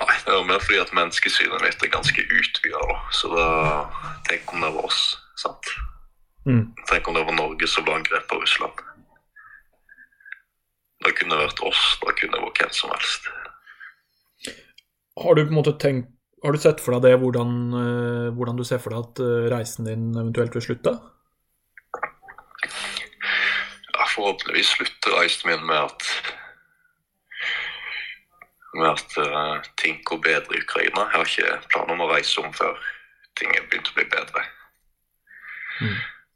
Nei, 0.01 0.17
det 0.25 0.33
er 0.33 0.49
mer 0.49 0.65
fordi 0.65 0.81
at 0.81 0.97
menneskesynet 0.97 1.61
mitt 1.61 1.85
er 1.85 1.93
ganske 1.93 2.25
utvida. 2.41 2.99
Så 3.13 3.29
da 3.37 3.47
Tenk 4.25 4.49
om 4.57 4.65
det 4.65 4.73
var 4.73 4.89
oss, 4.89 5.03
sant? 5.37 5.75
Mm. 6.49 6.73
Tenk 6.89 7.09
om 7.09 7.21
det 7.21 7.29
var 7.29 7.37
Norge 7.37 7.69
som 7.69 7.85
ble 7.85 8.01
angrepet 8.01 8.33
av 8.33 8.41
Russland. 8.41 8.85
Det 11.05 11.15
kunne 11.19 11.39
vært 11.39 11.61
oss, 11.67 11.83
det 12.01 12.15
kunne 12.21 12.43
vært 12.43 12.61
hvem 12.63 12.75
som 12.77 12.93
helst. 12.95 13.29
Har 15.21 15.37
du 15.37 15.45
på 15.45 15.53
en 15.53 15.59
måte 15.61 15.77
tenkt 15.79 16.11
Har 16.45 16.53
du 16.53 16.61
sett 16.61 16.81
for 16.85 16.93
deg 16.93 17.07
det, 17.07 17.19
hvordan, 17.23 17.53
eh, 17.73 18.31
hvordan 18.37 18.59
du 18.59 18.67
ser 18.69 18.81
for 18.85 18.93
deg 18.93 19.07
at 19.07 19.21
eh, 19.25 19.47
reisen 19.49 19.87
din 19.89 20.11
eventuelt 20.13 20.53
vil 20.53 20.65
slutte? 20.67 20.93
Ja, 23.95 24.05
forhåpentligvis 24.13 24.75
slutter 24.75 25.17
reisen 25.17 25.49
min 25.49 25.65
med 25.65 25.87
at 25.87 26.05
med 28.75 28.91
at 28.91 29.17
uh, 29.23 29.63
ting 29.81 30.05
går 30.05 30.21
bedre 30.21 30.57
i 30.57 30.63
Ukraina. 30.67 31.07
Jeg 31.07 31.17
har 31.17 31.31
ikke 31.31 31.59
planer 31.73 31.95
om 31.95 32.05
å 32.05 32.11
reise 32.11 32.43
om 32.43 32.53
før 32.53 32.77
ting 33.39 33.55
er 33.55 33.65
begynt 33.71 33.89
å 33.93 33.97
bli 33.97 34.07
bedre. 34.11 34.45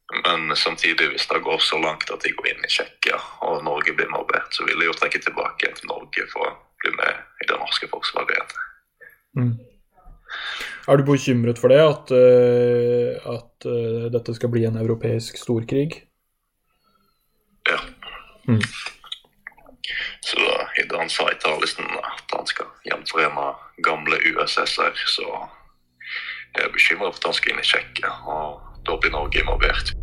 Men 0.09 0.57
samtidig, 0.57 1.11
hvis 1.13 1.27
det 1.29 1.43
går 1.45 1.59
så 1.61 1.79
langt 1.79 2.11
at 2.11 2.23
de 2.25 2.33
går 2.33 2.47
inn 2.49 2.65
i 2.65 2.71
Tsjekkia 2.73 3.19
og 3.45 3.61
Norge 3.65 3.93
blir 3.93 4.09
mobbet, 4.09 4.47
så 4.57 4.65
vil 4.65 4.81
de 4.81 4.89
jo 4.89 4.97
trekke 4.97 5.21
tilbake 5.21 5.73
til 5.77 5.91
Norge 5.91 6.25
for 6.33 6.49
å 6.49 6.55
bli 6.81 6.95
med 6.97 7.43
i 7.45 7.49
det 7.51 7.59
norske 7.61 7.91
forsvaret 7.93 8.33
igjen. 8.33 8.55
Er 10.89 10.97
du 10.97 11.05
bekymret 11.05 11.61
for 11.61 11.69
det, 11.69 11.81
at, 11.85 12.13
uh, 12.17 13.37
at 13.37 13.69
uh, 13.69 14.07
dette 14.13 14.33
skal 14.39 14.53
bli 14.53 14.65
en 14.65 14.81
europeisk 14.81 15.37
storkrig? 15.37 16.01
Ja. 17.69 17.77
Mm. 18.49 18.63
Så 20.25 20.41
i 20.81 20.87
det 20.89 20.97
han 20.97 21.13
sa 21.13 21.29
i 21.29 21.37
talelisten 21.43 21.85
at 22.01 22.33
han 22.33 22.49
skal 22.49 22.73
gjenforene 22.89 23.51
gamle 23.85 24.17
USS-er, 24.33 24.97
så 25.05 25.29
jeg 26.57 26.65
er 26.65 26.73
bekymra 26.73 27.13
for 27.13 27.21
at 27.21 27.29
han 27.29 27.37
skal 27.37 27.53
inn 27.53 27.61
i 27.61 27.69
Tsjekkia, 27.69 28.15
da 28.89 28.99
blir 29.01 29.15
Norge 29.15 29.43
involvert. 29.43 29.95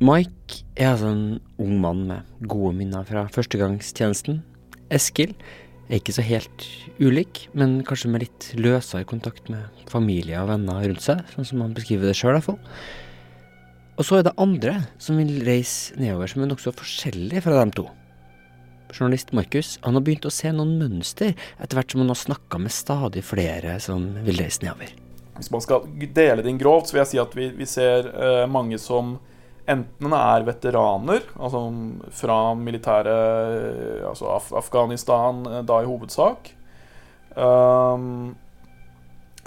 Mike 0.00 0.62
er 0.80 0.94
altså 0.94 1.10
en 1.12 1.40
ung 1.60 1.74
mann 1.82 2.06
med 2.08 2.46
gode 2.48 2.72
minner 2.78 3.04
fra 3.04 3.26
førstegangstjenesten. 3.34 4.40
Eskil 4.90 5.34
er 5.90 5.98
ikke 5.98 6.14
så 6.16 6.24
helt 6.24 6.64
ulik, 7.02 7.44
men 7.52 7.82
kanskje 7.84 8.08
med 8.12 8.24
litt 8.24 8.48
løsere 8.56 9.04
kontakt 9.08 9.50
med 9.52 9.84
familie 9.90 10.40
og 10.40 10.48
venner 10.54 10.86
rundt 10.86 11.04
seg, 11.04 11.20
sånn 11.34 11.48
som 11.50 11.64
han 11.66 11.76
beskriver 11.76 12.08
det 12.08 12.16
sjøl, 12.16 12.38
i 12.38 12.44
hvert. 12.46 12.74
Og 14.00 14.06
så 14.08 14.16
er 14.16 14.24
det 14.24 14.38
andre 14.40 14.78
som 15.02 15.20
vil 15.20 15.42
reise 15.44 15.98
nedover, 16.00 16.30
som 16.32 16.46
er 16.46 16.48
nokså 16.48 16.72
forskjellig 16.72 17.44
fra 17.44 17.58
dem 17.58 17.74
to. 17.76 17.84
Journalist 18.90 19.34
Markus 19.36 19.76
han 19.84 19.98
har 19.98 20.06
begynt 20.06 20.24
å 20.26 20.32
se 20.32 20.50
noen 20.54 20.78
mønster 20.80 21.34
etter 21.36 21.76
hvert 21.76 21.92
som 21.92 22.00
han 22.02 22.10
har 22.14 22.22
snakka 22.24 22.64
med 22.64 22.74
stadig 22.74 23.22
flere 23.26 23.76
som 23.84 24.08
vil 24.24 24.40
reise 24.40 24.64
nedover. 24.64 24.96
Hvis 25.40 25.50
man 25.52 25.62
skal 25.64 25.86
dele 26.12 26.44
det 26.44 26.52
inn 26.52 26.60
grovt, 26.60 26.90
så 26.90 26.96
vil 26.96 27.00
jeg 27.00 27.12
si 27.14 27.20
at 27.22 27.34
vi, 27.36 27.48
vi 27.56 27.68
ser 27.68 28.10
eh, 28.12 28.44
mange 28.50 28.76
som 28.80 29.16
enten 29.70 30.12
er 30.16 30.44
veteraner, 30.44 31.24
altså 31.38 31.62
fra 32.20 32.38
militæret 32.58 34.04
Altså 34.04 34.28
Af 34.34 34.50
Afghanistan, 34.60 35.40
eh, 35.48 35.62
da 35.64 35.80
i 35.80 35.88
hovedsak. 35.88 36.52
Um, 37.40 38.36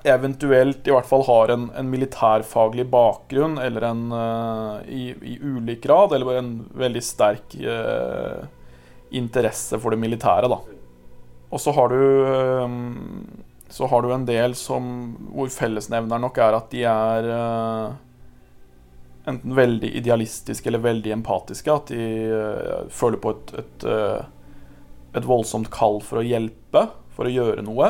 eventuelt 0.08 0.88
i 0.88 0.94
hvert 0.96 1.08
fall 1.08 1.26
har 1.28 1.54
en, 1.54 1.70
en 1.78 1.90
militærfaglig 1.92 2.88
bakgrunn, 2.92 3.60
eller 3.62 3.86
en 3.92 4.04
uh, 4.12 4.82
i, 4.88 5.12
i 5.14 5.38
ulik 5.40 5.84
grad, 5.86 6.16
eller 6.16 6.40
en 6.40 6.54
veldig 6.74 7.04
sterk 7.04 7.58
uh, 7.62 8.48
interesse 9.14 9.78
for 9.80 9.94
det 9.94 10.02
militære, 10.02 10.50
da. 10.50 10.64
Og 11.54 11.62
så 11.62 11.74
har 11.78 11.92
du 11.94 12.02
eh, 12.26 12.78
så 13.74 13.88
har 13.88 14.02
du 14.02 14.12
en 14.14 14.26
del 14.26 14.54
som, 14.54 14.84
hvor 15.34 15.48
fellesnevneren 15.50 16.22
nok 16.22 16.36
er 16.46 16.54
at 16.54 16.68
de 16.70 16.84
er 16.86 17.30
eh, 17.34 17.96
enten 19.32 19.56
veldig 19.58 19.90
idealistiske 19.98 20.70
eller 20.70 20.84
veldig 20.84 21.16
empatiske. 21.16 21.74
At 21.74 21.90
de 21.90 22.04
eh, 22.28 22.84
føler 22.94 23.18
på 23.24 23.34
et, 23.34 23.54
et, 23.64 23.86
eh, 23.90 24.28
et 25.18 25.26
voldsomt 25.26 25.72
kall 25.74 25.98
for 26.06 26.22
å 26.22 26.26
hjelpe, 26.28 26.86
for 27.18 27.26
å 27.26 27.34
gjøre 27.34 27.66
noe. 27.66 27.90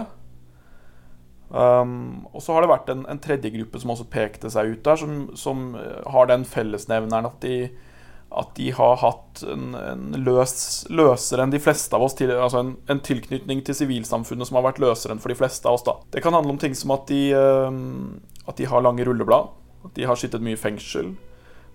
Um, 1.52 2.30
og 2.32 2.40
så 2.42 2.56
har 2.56 2.64
det 2.64 2.72
vært 2.72 2.94
en, 2.96 3.04
en 3.12 3.20
tredje 3.22 3.52
gruppe 3.52 3.84
som 3.84 3.92
også 3.92 4.08
pekte 4.14 4.54
seg 4.56 4.72
ut 4.72 4.88
der, 4.88 5.04
som, 5.04 5.20
som 5.36 5.68
har 6.16 6.32
den 6.32 6.48
fellesnevneren 6.48 7.28
at 7.28 7.44
de, 7.44 7.58
at 8.40 8.54
de 8.58 8.72
har 8.74 8.96
hatt 9.02 9.44
en, 9.50 9.74
en 9.78 10.06
løs, 10.26 10.54
løsere 10.90 11.46
enn 11.46 11.54
de 11.54 11.62
fleste 11.62 11.96
av 11.96 12.06
oss, 12.06 12.16
til, 12.18 12.32
altså 12.34 12.64
en, 12.64 12.72
en 12.90 13.02
tilknytning 13.04 13.64
til 13.66 13.78
sivilsamfunnet 13.78 14.50
som 14.50 14.58
har 14.60 14.68
vært 14.68 14.82
løsere 14.84 15.16
enn 15.16 15.22
for 15.24 15.34
de 15.34 15.38
fleste 15.38 15.70
av 15.70 15.78
oss. 15.78 15.86
da. 15.88 15.98
Det 16.14 16.24
kan 16.26 16.36
handle 16.36 16.56
om 16.56 16.62
ting 16.62 16.76
som 16.78 16.96
at 16.96 17.06
de, 17.12 17.22
um, 17.38 18.22
at 18.48 18.58
de 18.60 18.70
har 18.70 18.86
lange 18.86 19.06
rulleblad, 19.08 19.52
at 19.84 19.94
de 19.98 20.08
har 20.10 20.20
sittet 20.20 20.44
mye 20.44 20.58
i 20.58 20.64
fengsel. 20.64 21.14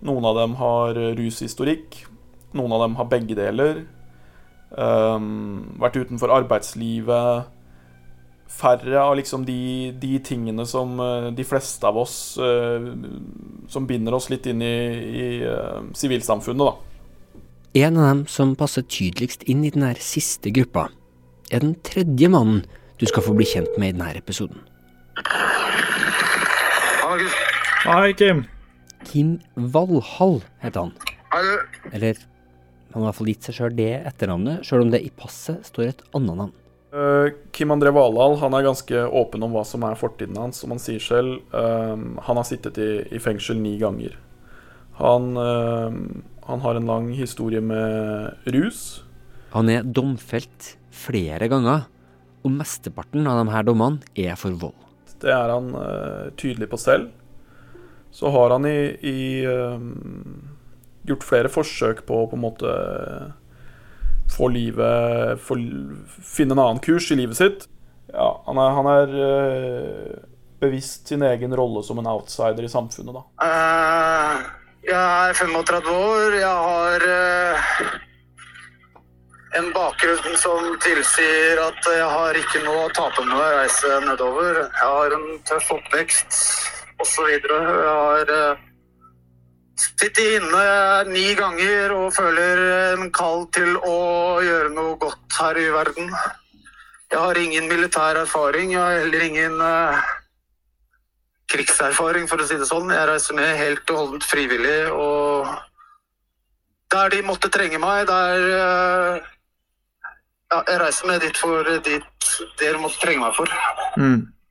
Noen 0.07 0.27
av 0.27 0.39
dem 0.39 0.57
har 0.61 0.99
rushistorikk. 1.19 2.03
Noen 2.57 2.75
av 2.75 2.85
dem 2.87 2.99
har 2.99 3.09
begge 3.11 3.37
deler. 3.39 3.83
Um, 4.71 5.75
vært 5.81 5.99
utenfor 5.99 6.33
arbeidslivet. 6.33 7.55
Færre 8.49 8.97
av 9.03 9.15
liksom 9.19 9.45
de, 9.45 9.93
de 10.01 10.19
tingene 10.25 10.65
som 10.67 10.97
uh, 11.01 11.29
de 11.37 11.45
fleste 11.45 11.85
av 11.85 11.99
oss 12.01 12.39
uh, 12.41 12.87
Som 13.69 13.85
binder 13.87 14.17
oss 14.17 14.31
litt 14.33 14.49
inn 14.49 14.63
i, 14.65 14.77
i 15.05 15.27
uh, 15.45 15.85
sivilsamfunnet, 15.93 16.65
da. 16.65 16.73
En 17.77 17.99
av 18.01 18.09
dem 18.09 18.23
som 18.33 18.55
passer 18.57 18.87
tydeligst 18.89 19.45
inn 19.53 19.67
i 19.69 19.71
denne 19.75 19.93
siste 20.01 20.51
gruppa, 20.51 20.87
er 21.53 21.61
den 21.63 21.77
tredje 21.85 22.31
mannen 22.33 22.65
du 22.99 23.05
skal 23.07 23.23
få 23.23 23.37
bli 23.37 23.47
kjent 23.47 23.77
med 23.79 23.93
i 23.93 23.97
denne 23.99 24.09
episoden. 24.17 24.65
Hei, 27.85 28.13
Kim. 28.17 28.47
Kim 29.05 29.37
Valhall 29.55 30.41
heter 30.65 30.89
han. 30.89 30.97
Eller 31.93 32.17
han 32.93 33.03
har 33.03 33.05
i 33.05 33.07
hvert 33.11 33.19
fall 33.21 33.31
gitt 33.31 33.47
seg 33.47 33.59
sjøl 33.59 33.77
det 33.77 33.91
etternavnet, 34.09 34.65
sjøl 34.67 34.87
om 34.87 34.93
det 34.93 35.03
i 35.05 35.13
passet 35.15 35.61
står 35.69 35.91
et 35.91 36.03
annet 36.17 36.41
navn. 36.41 36.55
Uh, 36.89 37.35
Kim 37.53 37.71
André 37.71 37.91
Valhall 37.93 38.39
han 38.41 38.55
er 38.57 38.65
ganske 38.65 39.03
åpen 39.21 39.43
om 39.45 39.53
hva 39.53 39.65
som 39.69 39.85
er 39.85 39.99
fortiden 39.99 40.39
hans. 40.41 40.63
Som 40.63 40.73
han 40.73 40.81
sier 40.83 41.03
selv, 41.05 41.43
um, 41.53 42.17
han 42.25 42.41
har 42.41 42.49
sittet 42.49 42.81
i, 42.81 42.91
i 43.13 43.21
fengsel 43.21 43.61
ni 43.61 43.77
ganger. 43.81 44.17
Han, 44.99 45.35
um, 45.37 46.01
han 46.49 46.65
har 46.65 46.79
en 46.79 46.89
lang 46.89 47.13
historie 47.19 47.61
med 47.61 48.49
rus. 48.55 49.03
Han 49.53 49.69
er 49.73 49.85
domfelt 49.85 50.75
flere 50.93 51.49
ganger, 51.49 51.87
og 52.45 52.57
mesteparten 52.57 53.29
av 53.29 53.43
de 53.43 53.53
her 53.53 53.69
dommene 53.69 54.17
er 54.19 54.37
for 54.41 54.57
vold. 54.57 54.77
Det 55.21 55.31
er 55.35 55.53
han 55.53 55.73
uh, 55.75 56.29
tydelig 56.41 56.71
på 56.73 56.81
selv. 56.81 57.13
Så 58.15 58.33
har 58.33 58.55
han 58.55 58.65
i, 58.65 58.97
i 59.05 59.19
gjort 61.07 61.27
flere 61.29 61.51
forsøk 61.53 62.01
på 62.09 62.23
å 62.23 62.29
på 62.31 62.39
en 62.39 62.43
måte 62.43 62.71
få 64.33 64.49
livet 64.53 65.41
få, 65.43 65.57
Finne 66.25 66.57
en 66.57 66.63
annen 66.63 66.83
kurs 66.85 67.11
i 67.13 67.19
livet 67.19 67.39
sitt. 67.39 67.69
Ja, 68.13 68.31
han 68.47 68.59
er, 68.59 68.75
han 68.77 68.89
er 68.89 69.15
øh, 69.29 70.19
bevisst 70.61 71.09
sin 71.09 71.23
egen 71.23 71.55
rolle 71.57 71.83
som 71.85 71.99
en 72.01 72.09
outsider 72.09 72.65
i 72.65 72.71
samfunnet, 72.73 73.15
da. 73.15 73.23
Uh, 73.43 74.47
jeg 74.89 75.29
er 75.29 75.33
35 75.37 75.91
år. 75.93 76.37
Jeg 76.41 76.55
har 76.69 77.05
uh, 77.09 77.59
en 79.61 79.69
bakgrunn 79.75 80.39
som 80.41 80.71
tilsier 80.85 81.61
at 81.63 81.91
jeg 81.93 82.09
har 82.15 82.41
ikke 82.41 82.65
noe 82.65 82.87
å 82.87 82.95
tape 82.97 83.27
med 83.27 83.37
å 83.37 83.51
reise 83.59 84.01
nedover. 84.07 84.63
Jeg 84.65 84.89
har 84.95 85.19
en 85.19 85.29
tøff 85.49 85.71
oppvekst 85.77 86.41
osv. 87.05 87.29
Jeg 87.29 87.85
har 87.85 88.35
uh, 88.35 88.65
sittet 89.79 90.19
inne 90.23 90.63
ni 91.13 91.31
ganger 91.39 91.95
og 91.95 92.13
føler 92.17 92.63
en 92.95 93.11
kall 93.15 93.47
til 93.55 93.77
å 93.79 93.99
gjøre 94.43 94.73
noe 94.75 94.97
godt 95.01 95.39
her 95.39 95.61
i 95.61 95.69
verden. 95.75 96.11
Jeg 97.09 97.21
har 97.23 97.41
ingen 97.41 97.69
militær 97.71 98.19
erfaring. 98.21 98.75
Jeg 98.75 98.83
har 98.83 98.99
heller 99.01 99.25
ingen 99.25 99.55
uh, 99.63 100.03
krigserfaring, 101.49 102.29
for 102.29 102.43
å 102.43 102.49
si 102.49 102.59
det 102.61 102.69
sånn. 102.69 102.91
Jeg 102.93 103.09
reiser 103.09 103.39
ned 103.39 103.55
helt 103.57 103.95
og 103.95 104.03
holdent 104.03 104.27
frivillig, 104.29 104.81
og 104.93 105.49
der 106.93 107.15
de 107.15 107.23
måtte 107.25 107.53
trenge 107.53 107.81
meg, 107.83 108.07
der 108.11 108.49
uh, 108.53 109.35
Ja, 110.49 110.63
jeg 110.65 110.79
reiser 110.81 111.09
med 111.11 111.21
dit 111.21 111.37
for 111.37 111.67
dit 111.85 112.29
dere 112.57 112.79
måtte 112.81 113.01
trenge 113.03 113.21
meg 113.21 113.35
for. 113.37 113.51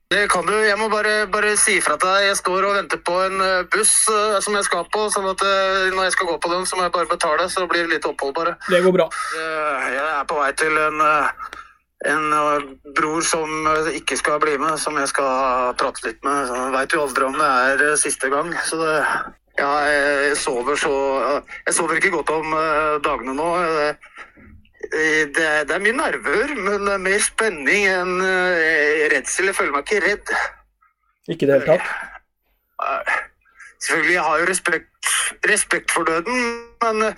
Det 0.07 0.27
kan 0.31 0.45
du. 0.47 0.53
Jeg 0.63 0.77
må 0.79 0.87
bare, 0.87 1.25
bare 1.27 1.49
si 1.59 1.73
ifra 1.81 1.97
til 1.99 2.07
deg. 2.07 2.29
Jeg 2.29 2.37
står 2.39 2.63
og 2.63 2.75
venter 2.77 2.99
på 3.03 3.15
en 3.25 3.41
eh, 3.43 3.65
buss 3.73 3.91
uh, 4.07 4.37
som 4.39 4.55
jeg 4.55 4.63
skal 4.63 4.85
på. 4.93 5.09
sånn 5.11 5.27
at 5.27 5.41
uh, 5.43 5.89
når 5.91 6.05
jeg 6.07 6.13
skal 6.15 6.29
gå 6.29 6.35
på 6.45 6.51
den, 6.53 6.63
så 6.63 6.79
må 6.79 6.85
jeg 6.85 6.93
bare 6.95 7.09
betale. 7.11 7.47
Så 7.51 7.65
det 7.65 7.71
blir 7.73 7.89
litt 7.91 8.07
opphold, 8.07 8.31
bare. 8.37 8.53
Det 8.71 8.79
går 8.85 8.95
bra. 8.95 9.09
Uh, 9.35 9.89
Jeg 9.91 10.05
er 10.05 10.29
på 10.29 10.37
vei 10.39 10.47
til 10.61 10.79
en, 10.79 11.03
en 12.13 12.25
bror 12.95 13.27
som 13.27 13.67
ikke 13.99 14.15
skal 14.21 14.39
bli 14.45 14.55
med, 14.61 14.77
som 14.79 14.95
jeg 14.95 15.11
skal 15.11 15.75
prate 15.81 16.07
litt 16.07 16.23
med. 16.23 16.55
Veit 16.77 16.95
jo 16.95 17.03
aldri 17.03 17.27
om 17.27 17.35
det 17.35 17.51
er 17.67 17.99
siste 17.99 18.31
gang. 18.31 18.55
Så 18.63 18.79
det, 18.79 18.95
ja, 19.59 19.73
jeg 19.91 20.39
sover 20.39 20.79
så 20.79 20.95
Jeg 21.65 21.75
sover 21.75 21.99
ikke 21.99 22.15
godt 22.15 22.31
om 22.37 22.55
dagene 23.03 23.35
nå. 23.35 23.51
Eh, 24.93 25.27
Det 25.33 25.67
det 25.67 25.75
er 25.75 25.83
mye 25.83 25.95
nerver, 25.95 26.53
men 26.55 26.85
det 26.85 26.93
er 26.93 27.03
mer 27.03 27.19
spenning 27.23 27.87
enn 27.87 28.21
eh, 28.21 29.07
redsel. 29.13 29.49
Jeg 29.49 29.55
føler 29.55 29.73
meg 29.75 29.85
ikke 29.85 30.03
redd. 30.05 30.33
Ikke 31.27 31.45
i 31.45 31.49
det 31.49 31.59
hele 31.59 31.77
tatt. 31.77 31.87
Eh, 32.83 33.17
Selvfølgelig, 33.77 34.13
jeg 34.13 34.23
har 34.25 34.39
jo 34.39 34.45
respekt, 34.49 35.09
respekt 35.45 35.91
for 35.93 36.03
døden, 36.03 36.63
men 36.81 37.11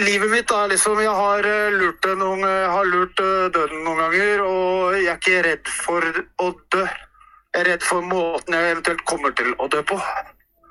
livet 0.00 0.30
mitt 0.30 0.50
er 0.50 0.70
liksom 0.72 1.00
Jeg 1.02 1.12
har 1.12 1.44
lurt, 1.76 2.06
noen, 2.16 2.40
har 2.42 2.84
lurt 2.88 3.20
døden 3.52 3.84
noen 3.84 4.00
ganger, 4.00 4.40
og 4.42 4.94
jeg 4.96 5.10
er 5.12 5.18
ikke 5.18 5.42
redd 5.44 5.68
for 5.68 6.24
å 6.40 6.48
dø. 6.72 6.86
Jeg 6.86 7.60
er 7.60 7.68
redd 7.68 7.84
for 7.84 8.00
måten 8.00 8.56
jeg 8.56 8.72
eventuelt 8.72 9.04
kommer 9.04 9.36
til 9.36 9.52
å 9.58 9.68
dø 9.68 9.82
på. 9.82 10.00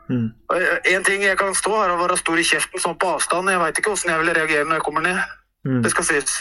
Mm. 0.10 0.34
En 0.96 1.04
ting 1.04 1.22
jeg 1.24 1.38
kan 1.38 1.54
stå 1.56 1.78
er 1.84 1.94
å 1.94 2.02
være 2.02 2.18
stor 2.18 2.42
i 2.42 2.44
kjeften 2.50 2.82
sånn 2.82 2.98
på 2.98 3.14
avstand. 3.14 3.54
Jeg 3.54 3.62
veit 3.62 3.80
ikke 3.80 3.94
åssen 3.94 4.12
jeg 4.12 4.20
vil 4.20 4.34
reagere 4.34 4.66
når 4.66 4.82
jeg 4.82 4.88
kommer 4.90 5.06
ned. 5.06 5.22
Mm. 5.66 5.82
Det 5.86 5.92
skal 5.94 6.04
sies. 6.10 6.38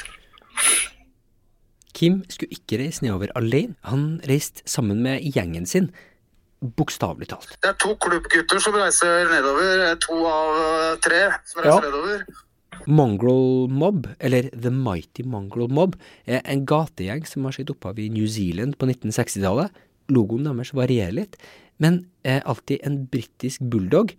Kim 1.94 2.22
skulle 2.32 2.56
ikke 2.56 2.78
reise 2.80 3.04
nedover 3.04 3.30
alene. 3.38 3.76
Han 3.86 4.20
reiste 4.28 4.64
sammen 4.68 5.02
med 5.04 5.22
gjengen 5.34 5.66
sin, 5.68 5.90
bokstavelig 6.62 7.28
talt. 7.32 7.56
Det 7.62 7.72
er 7.72 7.76
to 7.82 7.92
klubbgutter 8.00 8.62
som 8.62 8.74
reiser 8.78 9.28
nedover. 9.30 9.84
To 10.06 10.18
av 10.30 10.62
eh, 10.62 10.96
tre 11.04 11.20
som 11.50 11.62
reiser 11.62 11.76
Ja. 11.76 11.90
nedover. 11.90 12.24
Mongrel 12.88 13.68
Mob, 13.70 14.06
eller 14.18 14.48
The 14.50 14.70
Mighty 14.74 15.22
Mongrel 15.28 15.68
Mob, 15.70 15.94
er 16.26 16.40
en 16.44 16.64
gategjeng 16.66 17.26
som 17.28 17.44
har 17.44 17.52
sitt 17.54 17.70
opphav 17.70 17.98
i 18.02 18.08
New 18.10 18.26
Zealand 18.26 18.74
på 18.78 18.88
1960-tallet. 18.88 19.70
Logoen 20.10 20.48
deres 20.48 20.72
varierer 20.74 21.12
litt, 21.14 21.36
men 21.78 22.06
er 22.24 22.42
alltid 22.48 22.80
en 22.82 23.04
britisk 23.06 23.60
bulldog. 23.70 24.16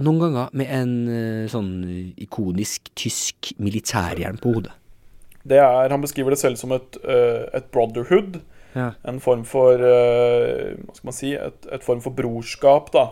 Noen 0.00 0.20
ganger 0.22 0.52
med 0.56 0.70
en 0.72 0.92
eh, 1.12 1.48
sånn 1.52 1.72
ikonisk 2.16 2.88
tysk 2.96 3.52
militærhjelm 3.60 4.38
på 4.40 4.54
hodet. 4.54 4.72
Det 5.44 5.58
er, 5.58 5.90
Han 5.90 6.00
beskriver 6.00 6.30
det 6.32 6.38
selv 6.40 6.56
som 6.56 6.72
et, 6.72 6.96
eh, 7.04 7.44
et 7.52 7.66
brotherhood. 7.74 8.40
Ja. 8.74 8.92
En 9.04 9.18
form 9.20 9.42
for 9.44 9.74
eh, 9.74 10.78
Hva 10.80 10.94
skal 10.96 11.08
man 11.10 11.16
si? 11.18 11.34
Et, 11.36 11.66
et 11.72 11.84
form 11.84 12.00
for 12.00 12.14
brorskap, 12.16 12.88
da. 12.94 13.10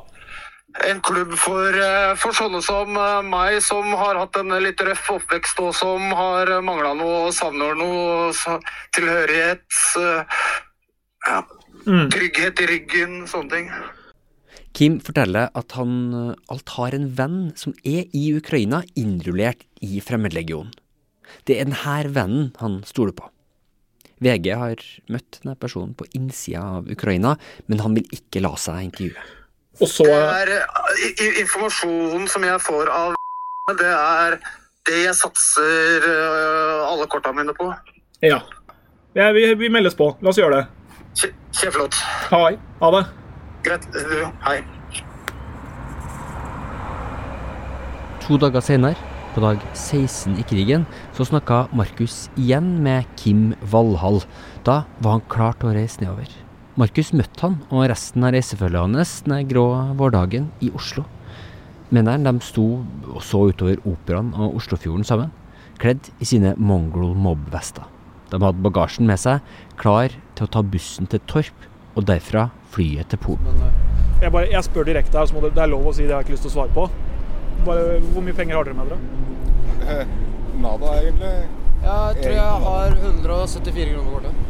En 0.87 1.00
klubb 1.02 1.34
for, 1.34 1.75
for 2.22 2.32
sånne 2.32 2.60
som 2.62 2.94
meg, 3.26 3.56
som 3.66 3.90
har 3.99 4.14
hatt 4.22 4.37
en 4.38 4.54
litt 4.62 4.78
røff 4.87 5.08
oppvekst 5.16 5.58
og 5.58 5.72
som 5.75 6.12
har 6.14 6.46
mangla 6.62 6.92
noe 6.94 7.25
og 7.26 7.34
savner 7.34 7.75
noe 7.75 8.30
tilhørighet. 8.94 9.66
Ja, 11.26 11.42
Mm. 11.87 12.10
trygghet 12.12 12.60
i 12.60 12.66
ryggen, 12.68 13.12
sånne 13.26 13.50
ting. 13.50 13.68
Kim 14.76 15.00
forteller 15.02 15.50
at 15.58 15.74
han 15.76 15.94
eh, 16.14 16.34
alt 16.52 16.68
har 16.76 16.94
en 16.96 17.08
venn 17.18 17.38
som 17.58 17.74
er 17.84 18.06
i 18.16 18.28
Ukraina, 18.36 18.82
innrullert 18.98 19.64
i 19.82 19.98
Fremmedlegionen. 20.04 20.72
Det 21.46 21.58
er 21.60 21.66
denne 21.68 22.14
vennen 22.14 22.48
han 22.60 22.80
stoler 22.88 23.14
på. 23.14 23.28
VG 24.20 24.50
har 24.58 24.80
møtt 25.08 25.38
denne 25.40 25.54
personen 25.56 25.94
på 25.96 26.04
innsida 26.18 26.62
av 26.80 26.88
Ukraina, 26.92 27.36
men 27.70 27.80
han 27.80 27.94
vil 27.96 28.08
ikke 28.14 28.42
la 28.44 28.52
seg 28.60 28.82
intervjue. 28.90 29.22
Og 29.80 29.88
så 29.88 30.06
er 30.12 30.50
eh, 30.58 31.22
informasjonen 31.40 32.26
som 32.28 32.44
jeg 32.44 32.60
får 32.62 32.90
av 32.92 33.14
det 33.80 33.90
er 33.94 34.36
det 34.88 34.98
jeg 35.06 35.16
satser 35.18 36.06
eh, 36.10 36.88
alle 36.90 37.06
korta 37.10 37.32
mine 37.36 37.54
på. 37.56 37.70
Ja. 38.24 38.40
ja 39.16 39.30
vi, 39.36 39.46
vi 39.60 39.70
meldes 39.72 39.96
på. 39.98 40.12
La 40.20 40.32
oss 40.32 40.40
gjøre 40.40 40.60
det. 40.60 40.66
Kje- 41.16 41.34
Kjempeflott. 41.56 41.96
Ha 42.30 42.90
det. 42.94 43.04
Greit. 43.61 43.85
Du, 43.93 44.25
hei. 44.47 44.61
To 48.25 48.38
dager 48.40 48.62
senere, 48.64 48.97
på 49.35 49.43
dag 49.45 49.61
16 49.76 50.38
i 50.40 50.45
krigen, 50.49 50.87
så 51.12 51.26
snakka 51.29 51.67
Markus 51.76 52.31
igjen 52.40 52.79
med 52.85 53.05
Kim 53.21 53.50
Valhall. 53.61 54.23
Da 54.64 54.85
var 55.05 55.19
han 55.19 55.26
klar 55.29 55.59
til 55.61 55.69
å 55.71 55.75
reise 55.76 56.00
nedover. 56.00 56.33
Markus 56.81 57.12
møtte 57.12 57.45
han 57.45 57.59
og 57.69 57.85
resten 57.93 58.25
av 58.25 58.33
reisefølget 58.33 58.81
hans 58.81 59.14
den 59.26 59.49
grå 59.50 59.67
vårdagen 59.99 60.49
i 60.64 60.71
Oslo. 60.73 61.05
Mennene 61.93 62.33
de 62.33 62.47
sto 62.47 62.69
og 63.11 63.21
så 63.26 63.43
utover 63.50 63.83
Operaen 63.85 64.33
og 64.38 64.57
Oslofjorden 64.62 65.05
sammen, 65.05 65.35
kledd 65.83 66.09
i 66.17 66.29
sine 66.29 66.55
mongol 66.57 67.12
mob-vester. 67.12 67.85
De 68.31 68.40
hadde 68.40 68.64
bagasjen 68.64 69.11
med 69.11 69.21
seg, 69.21 69.45
klar 69.76 70.14
til 70.38 70.47
å 70.47 70.55
ta 70.55 70.64
bussen 70.64 71.11
til 71.11 71.21
Torp, 71.29 71.67
og 72.00 72.09
derfra 72.09 72.49
flyet 72.73 73.11
til 73.12 73.21
Polen. 73.23 73.62
Jeg, 74.21 74.33
bare, 74.33 74.49
jeg 74.52 74.64
spør 74.66 74.88
direkte 74.88 75.18
her, 75.18 75.29
så 75.29 75.37
må 75.37 75.44
det, 75.44 75.55
det 75.57 75.64
er 75.64 75.72
lov 75.72 75.88
å 75.88 75.94
si 75.96 76.05
det 76.05 76.12
jeg 76.12 76.16
har 76.18 76.27
ikke 76.27 76.37
lyst 76.37 76.46
til 76.46 76.53
å 76.53 76.57
svare 76.59 76.74
på. 76.77 76.87
Bare, 77.66 77.96
hvor 78.12 78.24
mye 78.24 78.37
penger 78.37 78.59
har 78.59 78.68
dere 78.68 78.77
med 78.77 78.92
dere? 78.92 80.05
Nada, 80.61 80.94
egentlig. 81.01 81.35
Jeg 81.81 82.16
tror 82.20 82.35
jeg 82.37 82.64
har 82.64 82.96
174 83.01 83.92
kroner 83.94 84.09
på 84.09 84.16
kortet. 84.18 84.46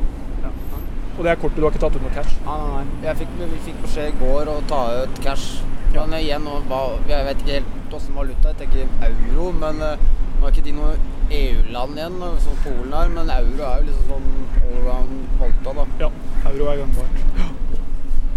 Og 1.18 1.26
det 1.26 1.30
er 1.30 1.38
kortet, 1.38 1.58
du 1.58 1.66
har 1.66 1.74
ikke 1.74 1.82
tatt 1.84 1.98
ut 1.98 2.02
noe 2.02 2.14
cash? 2.16 2.36
Nei, 2.46 2.56
nei, 2.58 2.70
nei. 2.72 3.04
Jeg 3.06 3.20
fikk, 3.20 3.36
vi 3.38 3.60
fikk 3.68 3.80
beskjed 3.84 4.10
i 4.10 4.18
går 4.22 4.50
å 4.50 4.56
ta 4.70 4.80
ut 5.02 5.22
cash. 5.22 5.60
Men 5.94 6.14
igjen, 6.18 6.46
og, 6.50 6.74
jeg 7.10 7.26
vet 7.26 7.42
ikke 7.44 7.56
helt 7.58 7.96
åssen 7.98 8.18
valuta. 8.18 8.52
Jeg 8.54 8.60
tenker 8.64 9.10
euro, 9.10 9.50
men 9.58 9.82
eh, 9.84 10.04
nå 10.38 10.46
er 10.46 10.54
ikke 10.54 10.66
de 10.66 10.74
noe 10.78 10.94
EU-land 11.30 11.98
igjen, 11.98 12.16
som 12.44 12.56
Polen 12.64 12.92
er. 12.92 13.08
Men 13.14 13.30
euro 13.30 13.62
er 13.66 13.82
jo 13.82 13.86
liksom 13.90 14.06
sånn 14.10 14.30
allround 14.70 15.26
valuta, 15.40 15.74
da. 15.80 15.84
Ja, 16.04 16.10
euro 16.50 16.70
er 16.72 16.80
gangbart. 16.82 17.20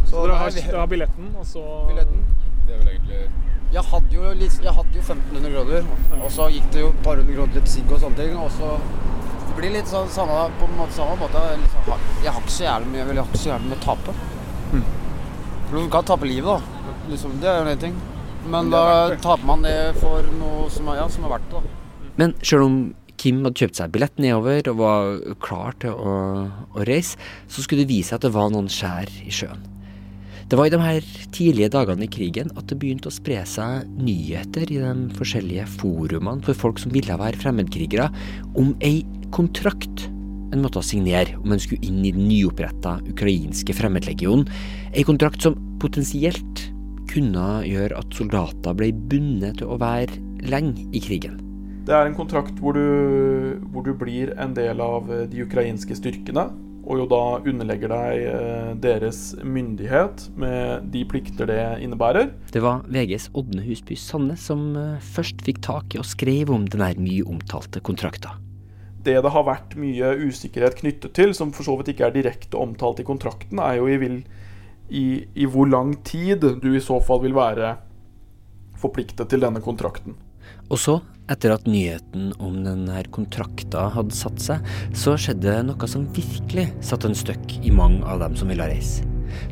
Så 0.10 0.22
dere 0.22 0.34
nei, 0.34 0.38
har, 0.44 0.52
vi- 0.52 0.62
dere 0.68 0.80
har 0.84 0.88
billetten, 0.88 1.30
og 1.40 1.46
så 1.50 1.64
Billetten. 1.90 2.20
Det 2.68 2.74
er 2.76 2.78
vel 2.84 2.88
egentlig 2.94 3.30
Jeg 3.74 3.84
hadde 3.90 4.14
jo, 4.14 4.34
litt, 4.38 4.58
jeg 4.62 4.74
hadde 4.78 4.94
jo 4.94 5.02
1500 5.02 5.50
kroner, 5.56 5.88
og 6.24 6.30
så 6.32 6.46
gikk 6.54 6.68
det 6.72 6.82
jo 6.84 6.90
et 6.94 7.00
par 7.04 7.16
hundre 7.18 7.34
kroner 7.34 7.54
til 7.56 7.72
sigg 7.74 7.92
og 7.92 8.00
sånne 8.04 8.16
ting. 8.20 8.36
Og 8.38 8.52
så 8.54 8.70
det 9.48 9.56
blir 9.58 9.74
litt 9.74 9.90
sånn 9.90 10.08
samme, 10.14 10.44
på 10.60 10.68
en 10.70 10.78
måte 10.78 10.94
samme 10.94 11.16
måte. 11.18 11.42
Jeg 11.50 11.60
Liksom, 11.64 11.82
har- 11.90 12.06
jeg 12.24 12.32
har 12.34 12.42
ikke 12.42 12.54
så 12.60 12.64
jævlig 12.68 12.88
mye, 12.94 13.06
jeg 13.08 13.18
har 13.18 13.26
ikke 13.26 13.42
så 13.44 13.50
jævlig 13.50 13.70
mye 13.72 13.80
å 13.80 13.86
tape. 13.88 14.14
For 15.70 15.76
Du 15.80 15.90
kan 15.90 16.04
tape 16.04 16.26
livet, 16.30 16.46
da. 16.46 16.62
Liksom, 17.10 17.40
det 17.42 17.50
er 17.50 17.64
jo 17.64 17.70
en 17.72 17.78
ting. 17.80 17.96
Men 18.46 18.70
da 18.70 19.16
taper 19.16 19.46
man 19.46 19.62
det 19.64 19.96
for 19.98 20.22
noe 20.38 20.70
som 20.70 20.88
er, 20.90 20.96
ja, 21.02 21.08
som 21.08 21.26
er 21.26 21.30
verdt 21.30 21.50
det. 21.50 21.62
da. 21.64 21.83
Men 22.20 22.36
selv 22.46 22.68
om 22.68 22.78
Kim 23.20 23.44
hadde 23.46 23.62
kjøpt 23.62 23.80
seg 23.80 23.94
billett 23.94 24.18
nedover 24.22 24.68
og 24.72 24.80
var 24.82 25.36
klar 25.44 25.78
til 25.82 25.94
å, 25.96 26.16
å 26.74 26.88
reise, 26.88 27.20
så 27.48 27.64
skulle 27.64 27.86
det 27.86 27.94
vise 27.94 28.12
seg 28.12 28.20
at 28.20 28.28
det 28.28 28.34
var 28.36 28.52
noen 28.54 28.72
skjær 28.72 29.12
i 29.24 29.34
sjøen. 29.34 29.70
Det 30.50 30.58
var 30.60 30.68
i 30.68 30.74
de 30.74 30.80
her 30.82 31.06
tidlige 31.34 31.72
dagene 31.72 32.06
i 32.06 32.12
krigen 32.12 32.52
at 32.60 32.68
det 32.70 32.76
begynte 32.82 33.10
å 33.10 33.16
spre 33.16 33.40
seg 33.48 33.88
nyheter 33.96 34.68
i 34.70 34.82
de 34.82 34.92
forskjellige 35.18 35.66
forumene 35.80 36.44
for 36.46 36.60
folk 36.66 36.82
som 36.84 36.92
ville 36.94 37.16
være 37.18 37.40
fremmedkrigere, 37.42 38.10
om 38.60 38.74
ei 38.84 39.02
kontrakt 39.34 40.10
en 40.54 40.62
måtte 40.62 40.84
signere 40.86 41.40
om 41.40 41.56
en 41.56 41.62
skulle 41.62 41.82
inn 41.88 42.04
i 42.06 42.12
den 42.14 42.28
nyoppretta 42.28 43.00
ukrainske 43.10 43.74
fremmedlegionen. 43.74 44.46
Ei 44.94 45.06
kontrakt 45.08 45.42
som 45.42 45.58
potensielt 45.82 46.68
kunne 47.10 47.64
gjøre 47.66 47.98
at 47.98 48.14
soldater 48.20 48.78
ble 48.78 48.92
bundet 48.94 49.62
til 49.62 49.74
å 49.74 49.80
være 49.82 50.20
lenge 50.46 50.86
i 50.94 51.02
krigen. 51.02 51.53
Det 51.84 51.92
er 51.92 52.08
en 52.08 52.14
kontrakt 52.16 52.60
hvor 52.64 52.78
du, 52.78 53.60
hvor 53.74 53.84
du 53.84 53.92
blir 54.00 54.30
en 54.40 54.54
del 54.56 54.80
av 54.80 55.10
eh, 55.12 55.26
de 55.28 55.42
ukrainske 55.44 55.98
styrkene, 56.00 56.46
og 56.84 57.02
jo 57.02 57.08
da 57.12 57.20
underlegger 57.44 57.92
deg 57.92 58.22
eh, 58.30 58.70
deres 58.86 59.20
myndighet 59.44 60.30
med 60.40 60.88
de 60.94 61.02
plikter 61.12 61.50
det 61.52 61.60
innebærer. 61.84 62.32
Det 62.56 62.64
var 62.64 62.86
VGs 62.88 63.30
Ådne 63.36 63.66
Husby 63.68 64.00
Sanne 64.00 64.40
som 64.40 64.70
eh, 64.80 65.04
først 65.16 65.44
fikk 65.44 65.60
tak 65.68 65.98
i 65.98 66.00
og 66.00 66.08
skrev 66.08 66.54
om 66.56 66.70
den 66.72 66.86
her 66.86 66.96
mye 67.04 67.28
omtalte 67.28 67.84
kontrakta. 67.84 68.38
Det 69.04 69.20
det 69.20 69.36
har 69.36 69.44
vært 69.44 69.76
mye 69.76 70.16
usikkerhet 70.24 70.80
knyttet 70.80 71.12
til, 71.20 71.36
som 71.36 71.52
for 71.52 71.68
så 71.68 71.76
vidt 71.76 71.92
ikke 71.92 72.08
er 72.08 72.16
direkte 72.16 72.64
omtalt 72.64 73.04
i 73.04 73.08
kontrakten, 73.08 73.60
er 73.60 73.82
jo 73.82 73.92
i, 73.92 74.00
vil, 74.00 74.22
i, 74.88 75.08
i 75.36 75.52
hvor 75.52 75.68
lang 75.68 75.98
tid 76.08 76.48
du 76.64 76.72
i 76.72 76.84
så 76.84 77.04
fall 77.04 77.26
vil 77.28 77.36
være 77.36 77.76
forpliktet 78.80 79.28
til 79.28 79.44
denne 79.44 79.60
kontrakten. 79.64 80.16
Og 80.72 80.80
så, 80.80 81.02
etter 81.32 81.54
at 81.56 81.68
nyheten 81.70 82.32
om 82.44 82.60
denne 82.66 83.04
kontrakta 83.16 83.88
hadde 83.96 84.16
satt 84.16 84.42
seg, 84.44 84.68
så 84.98 85.16
skjedde 85.20 85.62
noe 85.70 85.90
som 85.90 86.06
virkelig 86.16 86.70
satte 86.84 87.10
en 87.10 87.18
støkk 87.18 87.58
i 87.64 87.74
mange 87.74 88.04
av 88.10 88.24
dem 88.24 88.36
som 88.40 88.52
ville 88.52 88.68
reise. 88.70 89.06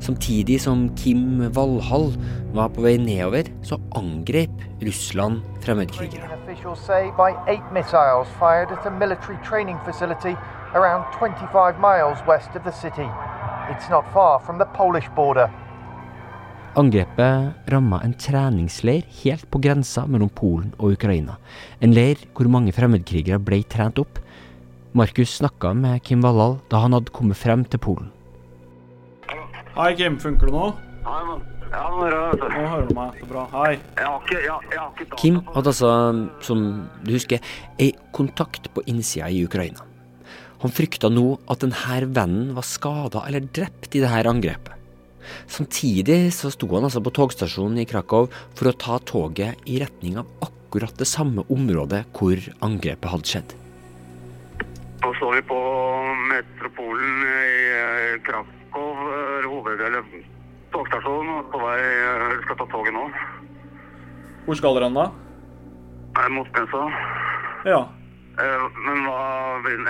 Samtidig 0.04 0.60
som 0.62 0.90
Kim 0.96 1.42
Valhall 1.56 2.12
var 2.54 2.70
på 2.76 2.84
vei 2.86 2.98
nedover, 3.02 3.50
så 3.66 3.80
angrep 3.98 4.54
Russland 4.86 5.42
fremmedkrigere. 5.66 6.28
Around 10.74 11.04
25 11.20 11.82
miles 11.82 12.20
west 12.26 12.56
of 12.56 12.64
the 12.64 12.72
city. 12.72 13.10
It's 13.72 13.90
not 13.90 14.06
far 14.14 14.40
from 14.40 14.58
the 14.58 14.66
Polish 14.66 15.10
border. 15.16 15.50
Angrepet 16.72 17.68
ramma 17.68 17.98
en 18.00 18.14
treningsleir 18.16 19.04
helt 19.26 19.44
på 19.52 19.60
grensa 19.60 20.06
mellom 20.08 20.30
Polen 20.32 20.70
og 20.78 20.94
Ukraina. 20.96 21.36
En 21.84 21.92
leir 21.92 22.22
hvor 22.32 22.48
mange 22.48 22.72
fremmedkrigere 22.72 23.42
ble 23.44 23.60
trent 23.68 24.00
opp. 24.00 24.22
Markus 24.96 25.34
snakka 25.42 25.74
med 25.76 26.00
Kim 26.08 26.24
Valhall 26.24 26.62
da 26.72 26.80
han 26.86 26.96
hadde 26.96 27.12
kommet 27.12 27.40
frem 27.42 27.68
til 27.68 27.84
Polen. 27.84 28.08
Hei, 29.76 29.92
Kim. 30.00 30.16
Funker 30.20 30.48
det 30.48 30.56
nå? 30.56 30.72
Ja, 31.04 31.20
nå 31.92 32.00
hører 32.06 32.16
jeg, 32.16 32.40
Nå 32.40 32.66
hører 32.72 32.88
du 32.88 32.96
meg. 32.96 33.20
Det 33.20 33.28
er 33.28 33.32
bra. 33.36 33.46
Hei. 33.52 33.74
Kim 35.20 35.44
hadde 35.52 35.74
altså, 35.76 35.94
som 36.40 36.66
du 37.04 37.16
husker, 37.18 37.44
ei 37.84 37.92
kontakt 38.16 38.72
på 38.72 38.88
innsida 38.88 39.28
i 39.28 39.44
Ukraina. 39.44 39.84
Han 40.64 40.72
frykta 40.72 41.12
nå 41.12 41.34
at 41.52 41.66
denne 41.66 42.06
vennen 42.16 42.56
var 42.56 42.64
skada 42.64 43.28
eller 43.28 43.44
drept 43.52 43.92
i 43.92 44.04
dette 44.06 44.30
angrepet. 44.32 44.78
Samtidig 45.52 46.34
så 46.36 46.52
sto 46.54 46.70
han 46.76 46.88
altså 46.88 47.04
på 47.04 47.13
togstasjonen 47.17 47.82
i 47.84 47.88
Krakow 47.89 48.30
for 48.58 48.72
å 48.72 48.78
ta 48.78 49.00
toget 49.00 49.62
i 49.70 49.80
retning 49.84 50.20
av 50.22 50.30
akkurat 50.48 50.96
det 51.00 51.08
samme 51.10 51.44
området 51.52 52.06
hvor 52.15 52.39
angrepet 52.63 53.12
hadde 53.12 53.32
skjedd. 53.34 53.56
Nå 55.02 55.13
står 55.17 55.39
vi 55.39 55.46
på 55.50 55.60
Metropolen 56.30 57.24
i 57.26 57.56
eh, 57.76 58.20
Krakow, 58.28 58.91
eh, 59.12 59.48
hoved- 59.50 59.82
eller 59.88 60.06
togstasjonen, 60.72 61.48
på 61.52 61.62
vei 61.63 61.80
eh, 61.82 62.36
skal 62.46 62.60
ta 62.60 62.67
toget 62.72 62.94
nå. 62.96 63.08
Hvor 64.46 64.58
skal 64.60 64.78
dere 64.78 64.91
da? 64.96 65.10
Mot 66.32 66.54
grensa. 66.54 66.86
Ja. 67.65 67.82
Eh, 68.39 68.63
Men 68.86 69.04
hva 69.06 69.20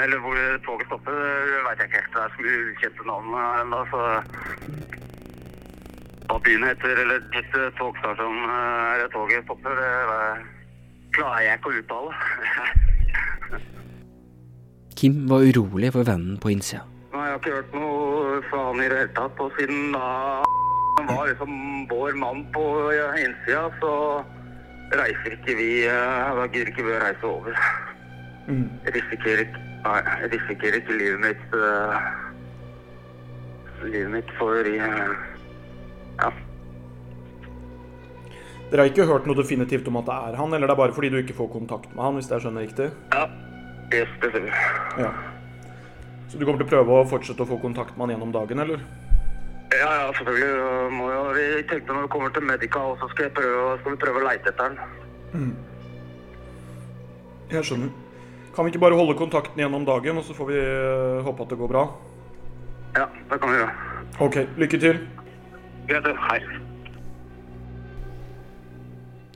Eller 0.03 0.19
hvor 0.23 0.35
toget 0.65 0.87
stopper, 0.87 1.13
veit 1.13 1.65
vet 1.67 1.83
jeg 1.83 1.89
ikke 1.91 2.01
helt. 2.01 2.13
Det 2.15 2.23
er 2.23 2.33
så 2.35 2.45
mye 2.45 2.63
ukjente 2.71 3.07
navn 3.07 3.35
her 3.37 3.61
ennå, 3.61 3.83
så 3.91 4.01
Hva 6.31 6.37
byen 6.39 6.63
heter, 6.63 6.95
eller 6.95 7.19
disse 7.33 7.65
togstasjonen 7.75 8.45
eh, 8.47 8.91
eller 8.93 9.09
toget 9.11 9.41
stopper, 9.43 9.73
det 9.75 9.87
eh, 10.15 10.43
klarer 11.17 11.41
jeg 11.43 11.57
ikke 11.59 11.71
å 11.71 11.79
uttale. 11.81 12.11
Kim 15.01 15.17
var 15.27 15.43
urolig 15.43 15.89
for 15.91 16.07
vennen 16.07 16.37
på 16.39 16.53
innsida. 16.53 16.85
Nei, 17.11 17.25
Jeg 17.25 17.33
har 17.33 17.41
ikke 17.41 17.55
hørt 17.57 17.73
noe 17.75 18.37
fra 18.47 18.61
han 18.69 18.79
i 18.79 18.87
det 18.93 18.99
hele 19.01 19.11
tatt. 19.17 19.41
Og 19.43 19.57
siden 19.57 19.91
da 19.91 20.05
han 21.01 21.09
var 21.09 21.27
liksom 21.33 21.57
vår 21.91 22.15
mann 22.21 22.45
på 22.55 22.63
innsida, 23.25 23.65
så 23.81 23.91
reiser 25.01 25.35
ikke 25.35 25.57
vi 25.59 25.69
eh, 25.89 26.31
Da 26.39 26.47
gidder 26.47 26.71
ikke 26.71 26.87
vi 26.87 26.95
å 26.95 27.01
reise 27.03 27.27
over. 27.27 27.59
Jeg 28.47 28.95
risikerer 29.01 29.43
ikke 29.49 29.67
Nei, 29.81 29.99
jeg 30.21 30.31
risikerer 30.37 30.75
ikke 30.79 30.95
livet 30.95 31.21
mitt 31.25 31.53
Livet 33.81 34.11
mitt 34.15 34.33
for 34.37 34.71
eh, 34.71 35.13
Ja. 36.21 36.31
Dere 38.71 38.85
har 38.85 38.91
ikke 38.91 39.07
hørt 39.09 39.25
noe 39.27 39.35
definitivt 39.35 39.87
om 39.91 39.97
at 39.99 40.07
det 40.07 40.15
er 40.15 40.37
han, 40.39 40.53
eller 40.55 40.69
det 40.69 40.75
er 40.77 40.79
bare 40.79 40.95
fordi 40.95 41.09
du 41.11 41.17
ikke 41.19 41.35
får 41.35 41.49
kontakt 41.51 41.89
med 41.91 42.05
han, 42.05 42.15
hvis 42.15 42.29
jeg 42.31 42.43
skjønner 42.45 42.63
riktig? 42.63 42.87
Ja. 43.11 43.25
Yes, 43.91 44.11
det 44.21 44.29
stemmer. 44.31 44.55
Ja. 45.01 45.11
Så 46.31 46.39
du 46.39 46.45
kommer 46.47 46.61
til 46.61 46.69
å 46.69 46.71
prøve 46.71 46.99
å 47.01 47.07
fortsette 47.11 47.43
å 47.43 47.49
få 47.49 47.57
kontakt 47.59 47.97
med 47.97 48.05
han 48.07 48.13
gjennom 48.15 48.31
dagen, 48.31 48.63
eller? 48.63 48.85
Ja, 49.75 49.89
ja, 49.99 50.07
selvfølgelig. 50.15 50.47
øh, 50.47 50.93
Må 50.95 51.09
jo, 51.11 51.19
vi 51.35 51.47
tenkte 51.67 51.91
når 51.91 52.05
vi 52.05 52.11
kommer 52.13 52.31
til 52.31 52.47
Medica, 52.47 52.85
så 53.01 53.09
skal, 53.11 53.27
jeg 53.27 53.35
prøve, 53.35 53.77
skal 53.81 53.91
vi 53.91 54.01
prøve 54.05 54.21
å 54.21 54.25
leite 54.29 54.51
etter 54.53 54.71
den. 54.71 55.51
Jeg 57.51 57.67
skjønner. 57.67 57.91
Kan 58.55 58.67
vi 58.67 58.71
ikke 58.71 58.83
bare 58.83 58.99
holde 58.99 59.15
kontakten 59.19 59.59
gjennom 59.59 59.83
dagen, 59.87 60.19
og 60.19 60.27
så 60.27 60.35
får 60.35 60.47
vi 60.47 60.59
eh, 60.59 61.19
håpe 61.27 61.43
at 61.43 61.51
det 61.51 61.59
går 61.59 61.71
bra? 61.71 61.83
Ja, 62.95 63.07
det 63.31 63.39
kan 63.39 63.51
vi 63.51 63.59
gjøre. 63.59 63.89
OK, 64.23 64.39
lykke 64.59 64.79
til. 64.79 65.03
Greit, 65.87 66.03
det. 66.03 66.15
hei. 66.29 66.41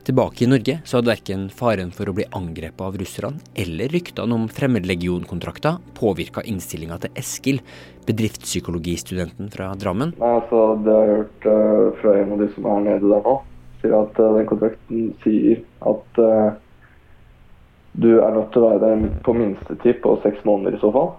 Tilbake 0.05 0.43
i 0.43 0.47
Norge 0.47 0.75
så 0.85 0.99
hadde 0.99 1.09
verken 1.09 1.47
faren 1.49 1.89
for 1.89 2.05
å 2.05 2.13
bli 2.13 2.27
angrepet 2.37 2.81
av 2.85 2.97
russerne 3.01 3.41
eller 3.57 3.89
ryktene 3.89 4.37
om 4.37 4.43
fremmedlegionkontrakter 4.53 5.79
påvirka 5.97 6.43
innstillinga 6.45 6.99
til 7.01 7.17
Eskil, 7.17 7.61
bedriftspsykologistudenten 8.05 9.49
fra 9.55 9.71
Drammen. 9.81 10.13
Nei, 10.19 10.35
altså, 10.43 10.75
Det 10.85 10.93
jeg 10.93 11.09
har 11.09 11.23
hørt 11.23 11.49
uh, 11.49 11.87
fra 12.03 12.13
en 12.19 12.35
av 12.35 12.43
de 12.43 12.51
som 12.53 12.69
er 12.69 12.85
nede 12.85 13.09
der 13.15 13.25
nå, 13.25 13.35
sier 13.81 13.97
at 14.03 14.21
uh, 14.21 14.29
den 14.37 14.47
kontrakten 14.51 15.09
sier 15.25 15.65
at 15.89 16.21
uh, 16.21 16.53
du 17.97 18.11
er 18.19 18.37
nødt 18.37 18.53
til 18.53 18.61
å 18.61 18.69
være 18.69 18.83
der 18.85 19.09
på 19.25 19.33
minstetid 19.41 20.03
på 20.05 20.19
seks 20.21 20.45
måneder 20.45 20.77
i 20.77 20.83
så 20.85 20.93
fall. 20.93 21.15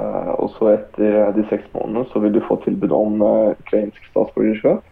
Eh, 0.00 0.32
og 0.40 0.54
så 0.56 0.72
etter 0.74 1.34
de 1.36 1.44
seks 1.50 1.68
månedene 1.74 2.08
så 2.12 2.22
vil 2.22 2.34
du 2.34 2.40
få 2.46 2.56
tilbud 2.64 2.94
om 2.96 3.20
eh, 3.26 3.52
ukrainsk 3.60 4.10
statsborgerskap. 4.10 4.86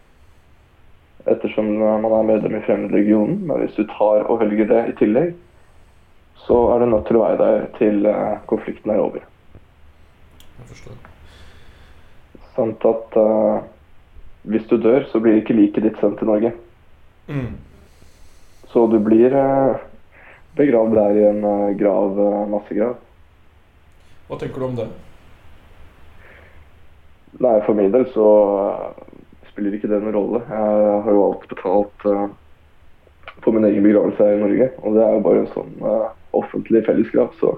Ettersom 1.29 1.71
eh, 1.75 1.97
man 2.05 2.15
er 2.19 2.29
medlem 2.29 2.57
i 2.59 2.63
Fremmedlegionen. 2.67 3.41
Men 3.49 3.63
hvis 3.63 3.77
du 3.79 3.85
tar 3.89 4.27
og 4.27 4.43
velger 4.43 4.69
det 4.69 4.83
i 4.91 4.97
tillegg, 5.01 5.33
så 6.45 6.61
er 6.73 6.81
du 6.81 6.91
nødt 6.91 7.07
til 7.09 7.19
å 7.19 7.25
være 7.25 7.41
der 7.41 7.67
til 7.79 8.05
eh, 8.09 8.37
konflikten 8.49 8.93
er 8.93 9.03
over. 9.03 9.25
Jeg 10.59 10.71
forstår. 10.71 11.01
Samt 12.55 12.83
at 12.83 13.15
uh, 13.15 13.59
hvis 14.51 14.65
du 14.67 14.75
dør, 14.81 15.05
så 15.07 15.21
blir 15.23 15.39
ikke 15.39 15.55
liket 15.55 15.85
ditt 15.85 15.99
sendt 16.01 16.19
til 16.19 16.27
Norge. 16.27 16.51
Mm. 17.29 17.53
Så 18.73 18.83
du 18.91 18.97
blir 19.03 19.31
uh, 19.31 19.79
begravd 20.59 20.97
der 20.97 21.19
i 21.19 21.27
en 21.29 21.45
uh, 21.45 21.69
grav, 21.79 22.19
eh, 22.19 22.41
massegrav. 22.51 22.97
Hva 24.29 24.37
tenker 24.37 24.61
du 24.61 24.65
om 24.67 24.75
det? 24.77 24.85
Nei, 27.41 27.55
for 27.65 27.73
min 27.77 27.89
del 27.93 28.05
så 28.13 28.25
eh, 28.59 29.15
spiller 29.49 29.73
ikke 29.73 29.89
det 29.89 29.97
noen 30.03 30.13
rolle. 30.13 30.41
Jeg 30.45 30.99
har 31.05 31.15
jo 31.15 31.23
alt 31.25 31.47
betalt 31.49 32.05
eh, 32.05 32.27
på 33.41 33.53
min 33.55 33.65
egen 33.65 33.87
begravelse 33.87 34.21
her 34.21 34.37
i 34.37 34.43
Norge. 34.43 34.69
Og 34.83 34.97
det 34.97 35.01
er 35.05 35.17
jo 35.17 35.25
bare 35.25 35.41
en 35.41 35.51
sånn 35.55 35.73
eh, 35.81 36.05
offentlig 36.37 36.83
fellesgrav, 36.85 37.33
så 37.41 37.55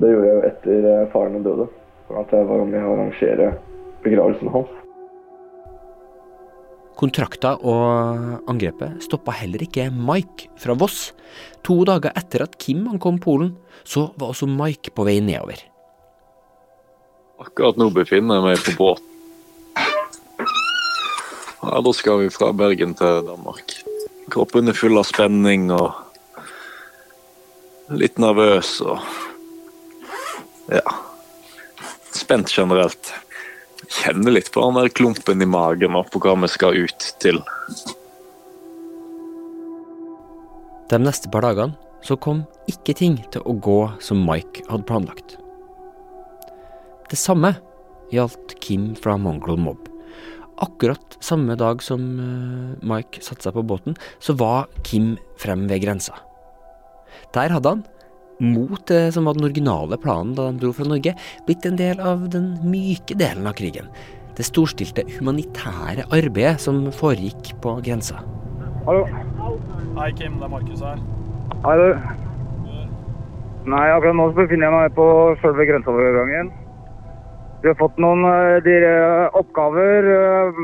det 0.00 0.12
gjorde 0.12 0.30
jeg 0.30 0.36
jo 0.38 0.48
etter 0.48 0.88
faren 1.12 1.36
min 1.36 1.44
døde. 1.44 1.68
At 2.16 2.32
jeg 2.32 2.48
var 2.48 2.64
med 2.64 2.80
å 2.80 2.96
arrangere 2.96 3.52
begravelsen 4.04 4.52
hans. 4.52 4.85
Kontrakta 6.96 7.54
og 7.60 8.48
angrepet 8.48 9.02
stoppa 9.04 9.34
heller 9.36 9.66
ikke 9.66 9.90
Mike 9.92 10.48
fra 10.60 10.76
Voss. 10.80 11.10
To 11.68 11.82
dager 11.84 12.14
etter 12.16 12.46
at 12.46 12.56
Kim 12.62 12.86
ankom 12.88 13.18
Polen, 13.20 13.52
så 13.84 14.08
var 14.16 14.32
også 14.32 14.48
Mike 14.48 14.94
på 14.96 15.04
vei 15.04 15.18
nedover. 15.20 15.60
Akkurat 17.42 17.76
nå 17.76 17.90
befinner 17.92 18.40
jeg 18.40 18.46
meg 18.46 18.64
på 18.64 18.74
båt. 18.78 19.04
Ja, 21.66 21.80
da 21.82 21.92
skal 21.92 22.22
vi 22.22 22.32
fra 22.32 22.52
Bergen 22.56 22.94
til 22.96 23.20
Danmark. 23.26 23.74
Kroppen 24.32 24.70
er 24.70 24.76
full 24.78 24.96
av 24.96 25.04
spenning 25.08 25.68
og 25.74 25.92
litt 27.92 28.16
nervøs 28.22 28.78
og 28.86 29.02
ja. 30.72 30.82
Spent 32.16 32.50
generelt. 32.50 33.12
Kjenner 33.92 34.34
litt 34.34 34.50
på 34.54 34.62
den 34.64 34.78
der 34.80 34.90
klumpen 34.90 35.42
i 35.42 35.48
magen 35.48 35.96
og 35.98 36.10
på 36.10 36.20
hva 36.22 36.34
vi 36.42 36.50
skal 36.50 36.78
ut 36.86 37.08
til. 37.22 37.40
De 40.90 40.98
neste 41.02 41.30
par 41.32 41.46
dagene 41.46 41.74
så 42.06 42.14
kom 42.22 42.44
ikke 42.70 42.94
ting 42.98 43.16
til 43.34 43.42
å 43.42 43.56
gå 43.62 43.80
som 44.02 44.22
Mike 44.26 44.66
hadde 44.70 44.86
planlagt. 44.86 45.36
Det 47.10 47.18
samme 47.18 47.56
gjaldt 48.14 48.56
Kim 48.62 48.92
fra 48.98 49.16
Mongol 49.18 49.58
Mob. 49.58 49.88
Akkurat 50.62 51.18
samme 51.20 51.56
dag 51.58 51.82
som 51.84 52.04
eh, 52.22 52.86
Mike 52.86 53.20
satte 53.24 53.44
seg 53.44 53.56
på 53.58 53.66
båten, 53.66 53.98
så 54.22 54.36
var 54.38 54.70
Kim 54.86 55.14
frem 55.40 55.66
ved 55.70 55.82
grensa. 55.84 56.16
Der 57.34 57.52
hadde 57.52 57.74
han, 57.74 57.84
mot 58.40 58.82
det 58.90 59.14
som 59.14 59.24
var 59.28 59.36
den 59.36 59.46
originale 59.48 59.98
planen 60.00 60.34
da 60.36 60.50
de 60.50 60.60
dro 60.60 60.72
fra 60.76 60.86
Norge, 60.88 61.14
blitt 61.46 61.66
en 61.66 61.78
del 61.80 62.00
av 62.00 62.28
den 62.32 62.54
myke 62.66 63.16
delen 63.18 63.48
av 63.48 63.56
krigen. 63.58 63.88
Det 64.36 64.44
storstilte 64.44 65.06
humanitære 65.16 66.04
arbeidet 66.12 66.60
som 66.60 66.82
foregikk 66.92 67.54
på 67.64 67.78
grensa. 67.86 68.20
Hallo. 68.86 69.06
Hei, 69.96 70.10
Kim. 70.12 70.36
Det 70.36 70.44
er 70.44 70.52
Markus 70.52 70.82
her. 70.84 71.00
Hei, 71.64 71.76
du. 71.80 71.88
Nei, 73.66 73.86
akkurat 73.90 74.14
nå 74.14 74.28
befinner 74.36 74.68
jeg 74.68 74.74
meg 74.76 74.92
på 74.94 75.06
selve 75.40 75.64
grenseovergangen. 75.66 76.52
Vi 77.64 77.70
har 77.72 77.78
fått 77.80 77.96
noen 77.98 78.22
eh, 78.28 79.24
oppgaver. 79.34 80.06
eh, 80.12 80.60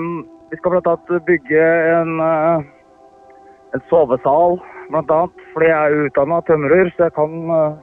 Vi 0.52 0.58
skal 0.60 0.76
bl.a. 0.76 1.18
bygge 1.26 1.64
en, 1.96 2.20
en 3.72 3.82
sovesal, 3.88 4.60
blant 4.90 5.10
annet. 5.10 5.46
Fordi 5.54 5.68
jeg 5.70 5.78
er 5.78 6.06
utdanna 6.06 6.40
tømrer, 6.48 6.92
så 6.96 7.08
jeg 7.08 7.14
kan, 7.18 7.34
eh, 7.56 7.74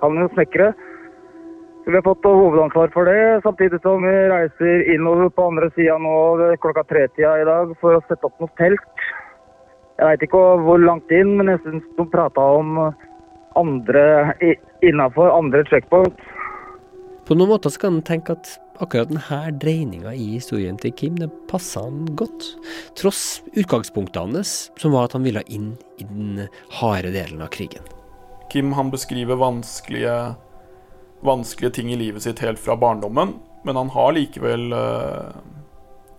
kan 0.00 0.20
jo 0.22 0.28
snekre. 0.34 0.72
Så 1.84 1.92
vi 1.92 1.96
har 1.96 2.04
fått 2.04 2.26
hovedansvar 2.28 2.90
for 2.92 3.04
det, 3.08 3.42
samtidig 3.42 3.80
som 3.80 4.02
vi 4.02 4.12
reiser 4.28 4.82
innover 4.92 5.30
på 5.30 5.46
andre 5.48 5.70
sida 5.72 5.96
nå 5.96 6.36
klokka 6.36 6.60
klokka 6.60 6.84
tretida 6.84 7.40
i 7.40 7.46
dag 7.48 7.72
for 7.80 7.96
å 7.96 8.02
sette 8.04 8.28
opp 8.28 8.40
noe 8.40 8.52
telt. 8.60 9.04
Jeg 9.98 10.06
veit 10.06 10.22
ikke 10.28 10.42
hvor 10.66 10.78
langt 10.78 11.10
inn, 11.10 11.38
men 11.38 11.48
jeg 11.48 11.62
syns 11.64 11.86
de 11.96 12.04
prata 12.12 12.40
om 12.40 12.76
eh, 12.78 13.06
andre 13.56 14.34
innafor 14.82 15.32
andre 15.32 15.64
checkpoint. 15.64 16.20
På 17.26 17.36
noen 17.36 17.50
måter 17.54 17.72
så 17.72 17.86
kan 17.86 17.98
en 17.98 18.04
tenke 18.04 18.36
at 18.36 18.58
akkurat 18.82 19.10
denne 19.10 19.40
dreininga 19.60 20.12
i 20.14 20.34
historien 20.36 20.78
til 20.80 20.92
Kim, 20.96 21.18
det 21.18 21.30
passa 21.50 21.84
han 21.86 22.06
godt. 22.18 22.52
Tross 22.98 23.40
utgangspunktet 23.58 24.20
hans, 24.20 24.54
som 24.78 24.94
var 24.94 25.08
at 25.08 25.16
han 25.16 25.26
ville 25.26 25.44
inn 25.46 25.72
i 25.98 26.06
den 26.06 26.46
harde 26.78 27.12
delen 27.14 27.42
av 27.44 27.52
krigen. 27.54 27.84
Kim 28.52 28.72
han 28.78 28.92
beskriver 28.94 29.40
vanskelige, 29.40 30.16
vanskelige 31.26 31.74
ting 31.78 31.92
i 31.92 32.00
livet 32.00 32.24
sitt 32.24 32.40
helt 32.44 32.60
fra 32.62 32.78
barndommen, 32.78 33.36
men 33.66 33.76
han 33.76 33.92
har 33.92 34.14
likevel 34.14 34.72
eh, 34.72 35.38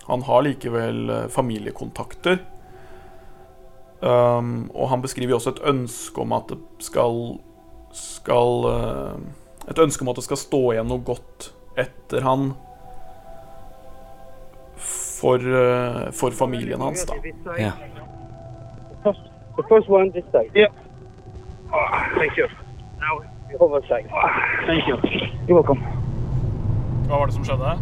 Han 0.09 0.23
har 0.25 0.41
likevel 0.41 1.09
eh, 1.09 1.27
familiekontakter. 1.29 2.39
Um, 3.99 4.71
og 4.73 4.89
han 4.89 5.01
beskriver 5.03 5.35
også 5.35 5.51
et 5.53 5.65
ønske 5.69 6.21
om 6.23 6.31
at 6.33 6.49
det 6.49 6.57
skal 6.81 7.39
skal 7.93 8.65
eh, 8.69 9.17
Et 9.69 9.79
ønske 9.79 10.01
om 10.01 10.09
at 10.09 10.17
det 10.17 10.23
skal 10.25 10.39
stå 10.39 10.61
igjen 10.73 10.87
noe 10.89 11.03
godt 11.05 11.51
etter 11.83 12.25
han 12.25 12.51
for, 15.19 15.39
eh, 15.39 16.11
for 16.11 16.31
familien 16.31 16.81
hans, 16.81 17.05
da. 17.05 17.13
Ja. 17.57 17.71
The 19.03 19.63
first 19.67 19.89
one 19.89 20.11
this 20.11 20.23
side. 20.31 20.51
Yeah. 20.55 20.71
Oh, 21.73 21.87
thank 22.15 22.37
you. 22.37 22.47
Now 22.99 23.19
the 23.49 23.57
other 23.59 23.81
side. 23.87 24.07
Thank 24.65 24.87
you. 24.87 24.95
You're 25.47 25.59
welcome. 25.59 25.83
Hva 27.09 27.19
var 27.19 27.25
det 27.27 27.33
som 27.35 27.43
skjedde? 27.43 27.75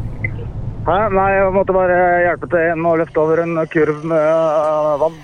Hæ? 0.88 0.98
Nei, 1.12 1.28
jeg 1.36 1.54
måtte 1.54 1.74
bare 1.76 1.98
hjelpe 2.24 2.48
til 2.50 2.62
en 2.64 2.82
med 2.82 2.94
å 2.94 3.00
løfte 3.02 3.20
over 3.20 3.42
en 3.44 3.58
kurv 3.70 4.06
med 4.08 4.24
øh, 4.24 4.94
vann. 5.04 5.18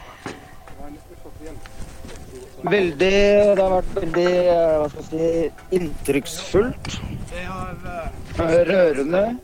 Veldig 2.63 2.97
Det 2.99 3.59
har 3.59 3.71
vært 3.73 3.95
veldig 3.97 4.27
eh, 4.27 4.75
hva 4.79 4.89
skal 4.91 5.01
jeg 5.03 5.09
si, 5.09 5.79
inntrykksfullt. 5.79 6.91
Eh, 7.35 8.03
Rørende. 8.39 9.39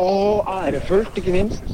Og 0.00 0.46
ærefullt, 0.48 1.16
ikke 1.16 1.32
minst. 1.32 1.64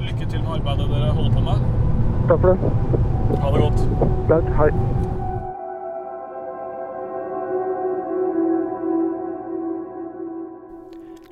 Lykke 0.00 0.26
til 0.30 0.40
med 0.40 0.50
arbeidet 0.56 0.88
dere 0.90 1.10
holder 1.10 1.32
på 1.32 1.40
med. 1.40 1.58
Takk 2.28 2.40
for 2.40 2.48
det. 2.48 2.58
Ha 3.42 3.50
det 3.54 3.60
godt. 3.60 3.80
Greit. 4.28 4.48
Hei. 4.56 4.70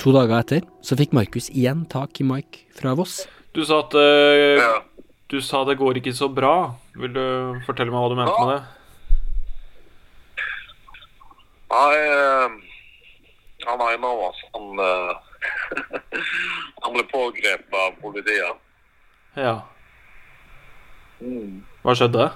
To 0.00 0.12
dager 0.16 0.38
etter 0.40 0.64
så 0.81 0.96
fikk 0.96 1.12
Markus 1.12 1.50
igjen 1.53 1.85
tak 1.92 2.20
i 2.20 2.24
Mike 2.24 2.64
fra 2.76 2.94
Voss. 2.96 3.26
Du 3.53 3.64
sa 3.68 3.83
at 3.85 3.96
eh, 4.00 4.62
Du 5.29 5.40
sa 5.44 5.64
det 5.68 5.76
går 5.79 6.00
ikke 6.00 6.14
så 6.16 6.29
bra. 6.33 6.72
Vil 6.96 7.12
du 7.14 7.24
fortelle 7.66 7.92
meg 7.92 8.00
hva 8.00 8.09
du 8.09 8.16
mente 8.18 8.38
med 8.40 8.55
det? 8.55 8.62
Nei, 11.70 11.96
han 13.66 13.80
er 13.85 13.92
ene 13.94 14.09
av 14.09 14.22
oss, 14.28 14.40
han, 14.54 14.80
eh, 14.83 15.12
han 16.83 16.96
ble 16.96 17.04
pågrepet 17.12 17.76
av 17.83 17.94
politiet. 18.02 18.64
Ja. 19.38 19.61
Mm. 21.20 21.61
Hva 21.85 21.94
skjedde? 21.94 22.26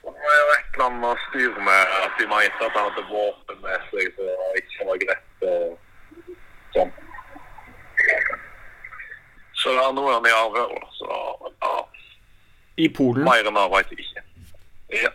Det 0.00 0.14
var 0.14 0.38
jo 0.38 0.48
et 0.54 0.74
eller 0.74 0.86
annet 0.86 1.22
styr 1.28 1.60
med 1.68 1.94
at 2.00 2.16
de 2.18 2.26
mente 2.30 2.64
at 2.64 2.76
han 2.78 2.88
hadde 2.88 3.06
våpen 3.10 3.62
med 3.64 3.86
seg, 3.90 4.10
så 4.16 4.26
det 4.30 4.64
ikke 4.64 4.88
var 4.88 5.04
greit 5.04 5.46
og 5.50 5.78
sånn. 6.76 6.92
Så 9.60 9.74
det 9.76 9.84
er 9.84 9.92
noe 9.92 10.16
han 10.16 10.28
i 10.28 10.32
avhør. 10.32 10.76
Så 10.96 11.06
ja, 11.60 11.72
I 12.80 12.88
Polen? 12.96 13.26
mer 13.28 13.44
enn 13.44 13.58
det 13.60 13.66
vet 13.74 13.92
jeg 13.92 14.06
ikke. 14.06 14.22
Ja. 15.02 15.12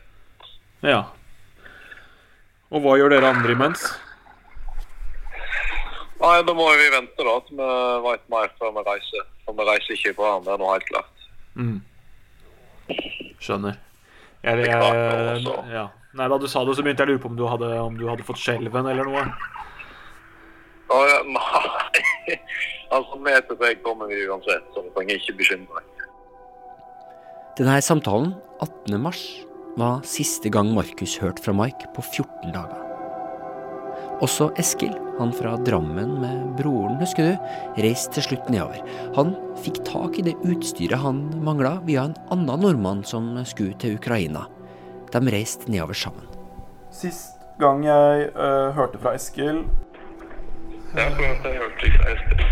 Ja. 0.86 1.00
Og 2.76 2.84
hva 2.84 2.98
gjør 3.00 3.14
dere 3.16 3.30
andre 3.32 3.56
imens? 3.56 3.86
Nei, 6.20 6.38
da 6.48 6.54
må 6.58 6.66
vi 6.80 6.88
vente 6.92 7.24
da, 7.28 7.36
til 7.48 7.60
vi 7.60 7.68
vet 8.06 8.24
mer 8.34 8.52
før 8.60 8.72
vi 8.76 8.84
reiser. 8.88 9.28
For 9.46 9.56
vi 9.58 9.68
reiser 9.68 9.96
ikke 9.98 10.16
på 10.18 10.26
han, 10.28 10.44
det 10.46 10.54
er 10.56 10.62
noe 10.62 10.74
helt 10.74 10.88
klart. 10.90 11.28
Mm. 11.56 11.78
Skjønner. 13.44 13.78
Jeg, 14.46 14.66
jeg, 14.68 14.80
det 14.80 15.38
også. 15.40 15.56
ja. 15.74 15.86
Nei, 16.16 16.28
Da 16.32 16.38
du 16.40 16.46
sa 16.48 16.62
det, 16.64 16.76
så 16.78 16.84
begynte 16.86 17.04
jeg 17.04 17.10
å 17.10 17.14
lure 17.16 17.24
på 17.24 17.32
om 17.32 17.38
du 17.40 17.44
hadde, 17.50 17.70
om 17.84 17.96
du 18.00 18.06
hadde 18.08 18.24
fått 18.28 18.40
skjelven 18.40 18.88
eller 18.92 19.08
noe. 19.10 19.26
Ja, 20.86 21.18
nei, 21.36 22.38
altså 22.96 23.20
med 23.26 23.48
til 23.50 23.60
deg 23.60 23.82
kommer 23.84 24.08
vi 24.12 24.22
uansett, 24.30 24.68
så 24.76 24.84
du 24.86 24.92
trenger 24.96 25.20
ikke 25.20 25.36
bekymre 25.42 25.82
deg. 25.82 26.06
Denne 27.60 27.76
samtalen, 27.84 28.34
18. 28.64 28.96
mars, 29.02 29.24
var 29.78 30.04
siste 30.08 30.50
gang 30.50 30.72
Markus 30.76 31.18
hørte 31.20 31.44
fra 31.44 31.54
Mike 31.56 31.90
på 31.96 32.04
14 32.04 32.54
dager. 32.56 32.82
Også 34.24 34.48
Eskil, 34.60 34.94
han 35.20 35.34
fra 35.36 35.58
Drammen 35.68 36.14
med 36.22 36.56
broren, 36.60 36.96
husker 37.02 37.28
du, 37.28 37.48
reiste 37.84 38.16
til 38.16 38.30
slutt 38.30 38.50
nedover. 38.52 38.80
Han 39.18 39.34
fikk 39.64 39.82
tak 39.88 40.20
i 40.20 40.24
det 40.30 40.38
utstyret 40.48 41.04
han 41.04 41.26
mangla 41.44 41.78
via 41.88 42.08
en 42.08 42.16
annen 42.32 42.64
nordmann 42.64 43.04
som 43.08 43.34
skulle 43.44 43.76
til 43.82 43.98
Ukraina. 44.00 44.46
De 45.12 45.20
reiste 45.32 45.68
nedover 45.72 45.98
sammen. 46.00 46.30
Sist 46.96 47.36
gang 47.60 47.84
jeg 47.84 48.30
uh, 48.36 48.72
hørte 48.76 49.02
fra 49.04 49.16
Eskil, 49.20 49.66
Ja, 50.96 51.10
jeg 51.12 51.60
hørte 51.60 51.88
ikke 51.90 52.04
det. 52.08 52.46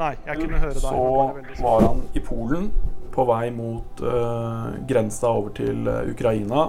Nei, 0.00 0.14
jeg 0.24 0.38
kunne 0.38 0.58
høre 0.62 0.72
deg. 0.72 0.80
så 0.80 1.60
var 1.60 1.82
han 1.84 1.98
i 2.16 2.20
Polen 2.24 2.70
på 3.12 3.24
vei 3.28 3.50
mot 3.54 4.02
uh, 4.04 4.72
grensa 4.88 5.30
over 5.32 5.52
til 5.56 5.88
eh, 5.88 6.08
Ukraina 6.12 6.68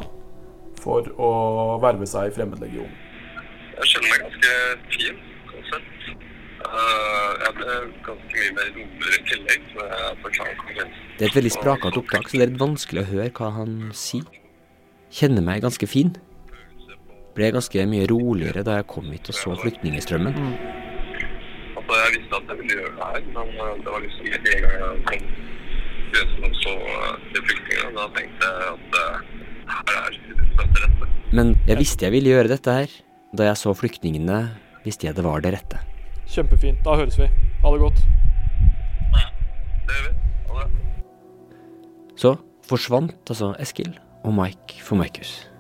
for 0.83 1.07
å 1.15 1.29
verve 1.83 2.07
seg 2.09 2.29
i 2.29 2.33
Fremmedlegionen. 2.35 2.99
Jeg 3.73 3.89
kjenner 3.89 4.11
meg 4.11 4.25
ganske 4.25 4.57
fin, 4.93 5.21
sånn 5.49 5.69
sett. 5.71 6.17
Uh, 6.63 7.31
jeg 7.43 7.55
ble 7.57 7.77
ganske 8.07 8.41
mye 8.41 8.51
mer 8.57 8.69
roligere 8.75 9.15
i 9.15 9.25
tillegg. 9.31 9.65
Så 9.71 9.87
jeg 9.87 10.19
forklarer. 10.25 10.93
Det 11.17 11.25
er 11.25 11.31
et 11.31 11.39
veldig 11.39 11.53
sprakete 11.55 12.03
opptak, 12.03 12.27
så 12.27 12.37
det 12.37 12.45
er 12.45 12.51
litt 12.51 12.61
vanskelig 12.61 13.03
å 13.03 13.09
høre 13.13 13.31
hva 13.39 13.49
han 13.59 13.79
sier. 13.97 14.27
Kjenner 15.13 15.45
meg 15.45 15.63
ganske 15.63 15.87
fin. 15.89 16.13
Ble 17.37 17.49
ganske 17.53 17.87
mye 17.89 18.09
roligere 18.09 18.65
da 18.65 18.79
jeg 18.81 18.89
kom 18.91 19.09
hit 19.13 19.31
og 19.31 19.37
så 19.39 19.55
flyktningstrømmen. 19.63 20.37
Altså, 21.73 21.97
jeg 22.03 22.13
visste 22.17 22.37
at 22.37 22.51
jeg 22.51 22.61
ville 22.61 22.77
gjøre 22.77 22.93
det 22.99 23.09
her, 23.09 23.25
men 23.33 23.83
det 23.85 23.95
var 23.95 24.05
liksom 24.05 24.29
ikke 24.29 24.55
en 24.57 24.63
gang 24.67 24.77
jeg 24.83 25.03
kom 25.09 25.51
grensen 26.13 26.47
og 26.47 26.57
så 26.61 26.73
uh, 26.79 27.13
de 27.33 27.43
flyktningene. 27.43 27.93
Da 27.97 28.07
tenkte 28.17 28.49
jeg 28.49 28.73
at 28.73 28.99
uh, 28.99 29.15
her 29.73 29.95
er 29.97 30.19
det 30.61 30.83
rette. 30.85 31.09
Men 31.33 31.55
jeg 31.67 31.79
visste 31.81 32.07
jeg 32.07 32.15
ville 32.15 32.33
gjøre 32.35 32.51
dette 32.53 32.77
her. 32.79 32.97
Da 33.33 33.47
jeg 33.49 33.57
så 33.57 33.73
flyktningene, 33.73 34.41
visste 34.85 35.07
jeg 35.09 35.17
det 35.17 35.25
var 35.25 35.41
det 35.41 35.55
rette. 35.55 35.81
Kjempefint. 36.29 36.83
Da 36.85 36.97
høres 36.99 37.17
vi. 37.19 37.29
Ha 37.63 37.73
det 37.73 37.81
godt. 37.81 38.03
Så 42.19 42.35
forsvant 42.69 43.29
altså 43.29 43.51
Eskil 43.59 43.89
og 44.23 44.35
Mike 44.37 44.79
for 44.85 44.95
Markus. 44.95 45.52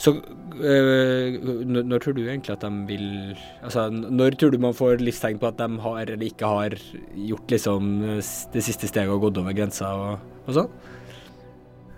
Så 0.00 0.14
øh, 0.14 1.36
når, 1.70 2.00
tror 2.02 2.16
du 2.16 2.24
egentlig 2.24 2.54
at 2.54 2.64
de 2.64 2.70
vil 2.88 3.06
Altså, 3.62 3.86
når 3.90 4.34
tror 4.38 4.50
du 4.50 4.58
man 4.58 4.74
får 4.74 5.02
livstegn 5.02 5.38
på 5.38 5.50
at 5.50 5.60
de 5.60 5.68
har 5.84 6.02
eller 6.02 6.26
ikke 6.26 6.50
har 6.50 6.74
gjort 7.14 7.54
liksom 7.54 7.94
det 8.52 8.64
siste 8.64 8.90
steget 8.90 9.12
og 9.14 9.28
gått 9.28 9.38
over 9.42 9.54
grensa 9.56 9.92
og, 9.94 10.26
og 10.46 10.58
sånn? 10.58 10.74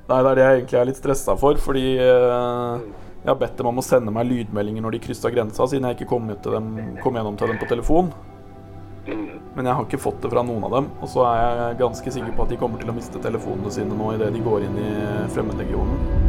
Nei, 0.06 0.20
det 0.22 0.30
er 0.30 0.38
det 0.38 0.44
jeg 0.44 0.60
egentlig 0.60 0.78
er 0.78 0.86
litt 0.86 1.00
stressa 1.00 1.34
for, 1.40 1.58
fordi 1.58 1.96
øh, 1.98 2.84
jeg 3.26 3.32
har 3.32 3.40
bedt 3.40 3.56
dem 3.58 3.66
om 3.72 3.80
å 3.80 3.82
sende 3.82 4.12
meg 4.14 4.28
lydmeldinger 4.28 4.84
når 4.84 4.94
de 4.94 5.00
kryssa 5.08 5.32
grensa, 5.34 5.66
siden 5.66 5.88
jeg 5.88 5.96
ikke 5.98 6.12
kom, 6.12 6.28
dem, 6.30 6.68
kom 7.02 7.18
gjennom 7.18 7.38
til 7.40 7.50
dem 7.50 7.58
på 7.58 7.66
telefon. 7.72 8.12
Men 9.06 9.66
jeg 9.66 9.74
har 9.74 9.82
ikke 9.82 10.02
fått 10.02 10.22
det 10.22 10.30
fra 10.30 10.44
noen 10.46 10.62
av 10.68 10.76
dem, 10.76 10.88
og 11.02 11.10
så 11.10 11.26
er 11.26 11.42
jeg 11.42 11.80
ganske 11.82 12.14
sikker 12.18 12.38
på 12.38 12.46
at 12.46 12.54
de 12.54 12.60
kommer 12.60 12.82
til 12.82 12.92
å 12.92 12.94
miste 12.94 13.22
telefonene 13.22 13.74
sine 13.74 13.98
nå 13.98 14.14
idet 14.14 14.30
de 14.34 14.46
går 14.46 14.68
inn 14.68 14.78
i 14.82 14.94
fremmedlegionen. 15.34 16.25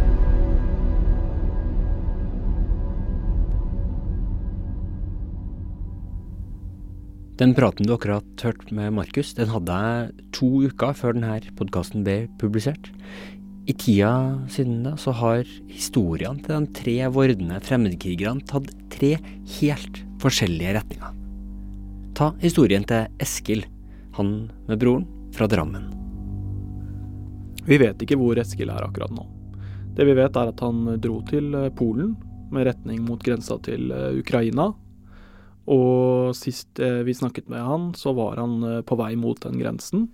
Den 7.38 7.52
praten 7.54 7.86
du 7.86 7.92
akkurat 7.94 8.42
hørte 8.42 8.74
med 8.74 8.96
Markus, 8.98 9.36
den 9.38 9.52
hadde 9.54 9.74
jeg 9.78 10.30
to 10.34 10.48
uker 10.66 10.96
før 10.98 11.14
denne 11.14 11.36
podkasten 11.60 12.02
ble 12.02 12.24
publisert. 12.42 12.90
I 13.70 13.76
tida 13.78 14.10
siden 14.50 14.80
da 14.88 14.96
så 14.98 15.14
har 15.20 15.44
historiene 15.70 16.42
til 16.42 16.66
de 16.66 16.72
tre 16.80 16.96
vordende 17.14 17.60
fremmedkrigerne 17.62 18.42
tatt 18.50 18.72
tre 18.90 19.12
helt 19.60 20.00
forskjellige 20.24 20.74
retninger. 20.80 21.14
Ta 22.18 22.32
historien 22.42 22.88
til 22.90 23.06
Eskil, 23.22 23.62
han 24.18 24.34
med 24.66 24.82
broren 24.82 25.06
fra 25.38 25.46
Drammen. 25.52 25.92
Vi 27.70 27.78
vet 27.78 28.02
ikke 28.02 28.18
hvor 28.18 28.42
Eskil 28.42 28.74
er 28.74 28.82
akkurat 28.82 29.14
nå. 29.14 29.28
Det 29.94 30.10
vi 30.10 30.18
vet 30.18 30.42
er 30.42 30.50
at 30.56 30.66
han 30.66 30.98
dro 31.04 31.22
til 31.30 31.54
eh, 31.54 31.70
Polen 31.70 32.16
med 32.50 32.66
retning 32.72 33.06
mot 33.06 33.22
grensa 33.22 33.60
til 33.62 33.92
eh, 33.94 34.18
Ukraina. 34.24 34.72
Og 35.68 36.36
sist 36.38 36.80
eh, 36.80 37.04
vi 37.08 37.16
snakket 37.16 37.50
med 37.52 37.64
han, 37.64 37.92
så 37.98 38.14
var 38.16 38.40
han 38.40 38.62
eh, 38.64 38.82
på 38.88 38.98
vei 39.00 39.14
mot 39.20 39.40
den 39.44 39.60
grensen. 39.60 40.08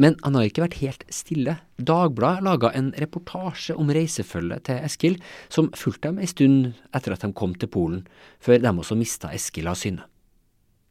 Men 0.00 0.16
han 0.24 0.36
har 0.36 0.46
ikke 0.48 0.64
vært 0.64 0.78
helt 0.80 1.02
stille. 1.12 1.58
Dagbladet 1.76 2.44
laga 2.46 2.70
en 2.76 2.88
reportasje 2.96 3.76
om 3.76 3.90
reisefølget 3.92 4.64
til 4.68 4.80
Eskil, 4.86 5.18
som 5.52 5.68
fulgte 5.76 6.08
dem 6.08 6.22
en 6.22 6.30
stund 6.30 6.70
etter 6.96 7.16
at 7.16 7.24
de 7.26 7.32
kom 7.36 7.52
til 7.52 7.68
Polen, 7.72 8.06
før 8.40 8.62
de 8.62 8.72
også 8.72 8.96
mista 8.96 9.32
Eskil 9.36 9.68
av 9.68 9.76
syne. 9.80 10.06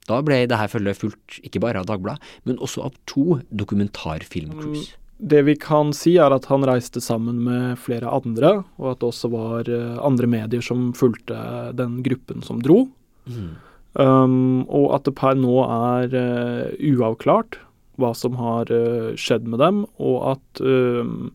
Da 0.09 0.21
ble 0.25 0.43
dette 0.49 0.69
følget 0.73 0.97
fulgt 0.97 1.39
ikke 1.45 1.61
bare 1.61 1.81
av 1.81 1.89
Dagbladet, 1.89 2.21
men 2.49 2.61
også 2.61 2.87
av 2.87 2.97
to 3.09 3.39
dokumentarfilmcruise. 3.49 4.93
Det 5.19 5.41
vi 5.43 5.55
kan 5.59 5.89
si, 5.93 6.13
er 6.21 6.31
at 6.31 6.45
han 6.47 6.63
reiste 6.65 7.01
sammen 7.03 7.41
med 7.43 7.81
flere 7.81 8.09
andre, 8.13 8.61
og 8.79 8.93
at 8.93 9.01
det 9.01 9.09
også 9.09 9.29
var 9.33 9.69
eh, 9.69 9.97
andre 10.05 10.29
medier 10.31 10.63
som 10.63 10.93
fulgte 10.95 11.35
den 11.75 11.99
gruppen 12.05 12.45
som 12.45 12.61
dro. 12.63 12.85
Mm. 13.27 13.57
Um, 13.97 14.67
og 14.69 14.91
at 14.93 15.07
det 15.07 15.15
per 15.17 15.37
nå 15.37 15.63
er 15.65 16.13
uh, 16.13 16.73
uavklart 16.77 17.57
hva 17.99 18.11
som 18.15 18.35
har 18.37 18.69
uh, 18.69 19.15
skjedd 19.17 19.47
med 19.49 19.59
dem, 19.63 19.85
og 19.97 20.35
at 20.35 20.61
um, 20.61 21.31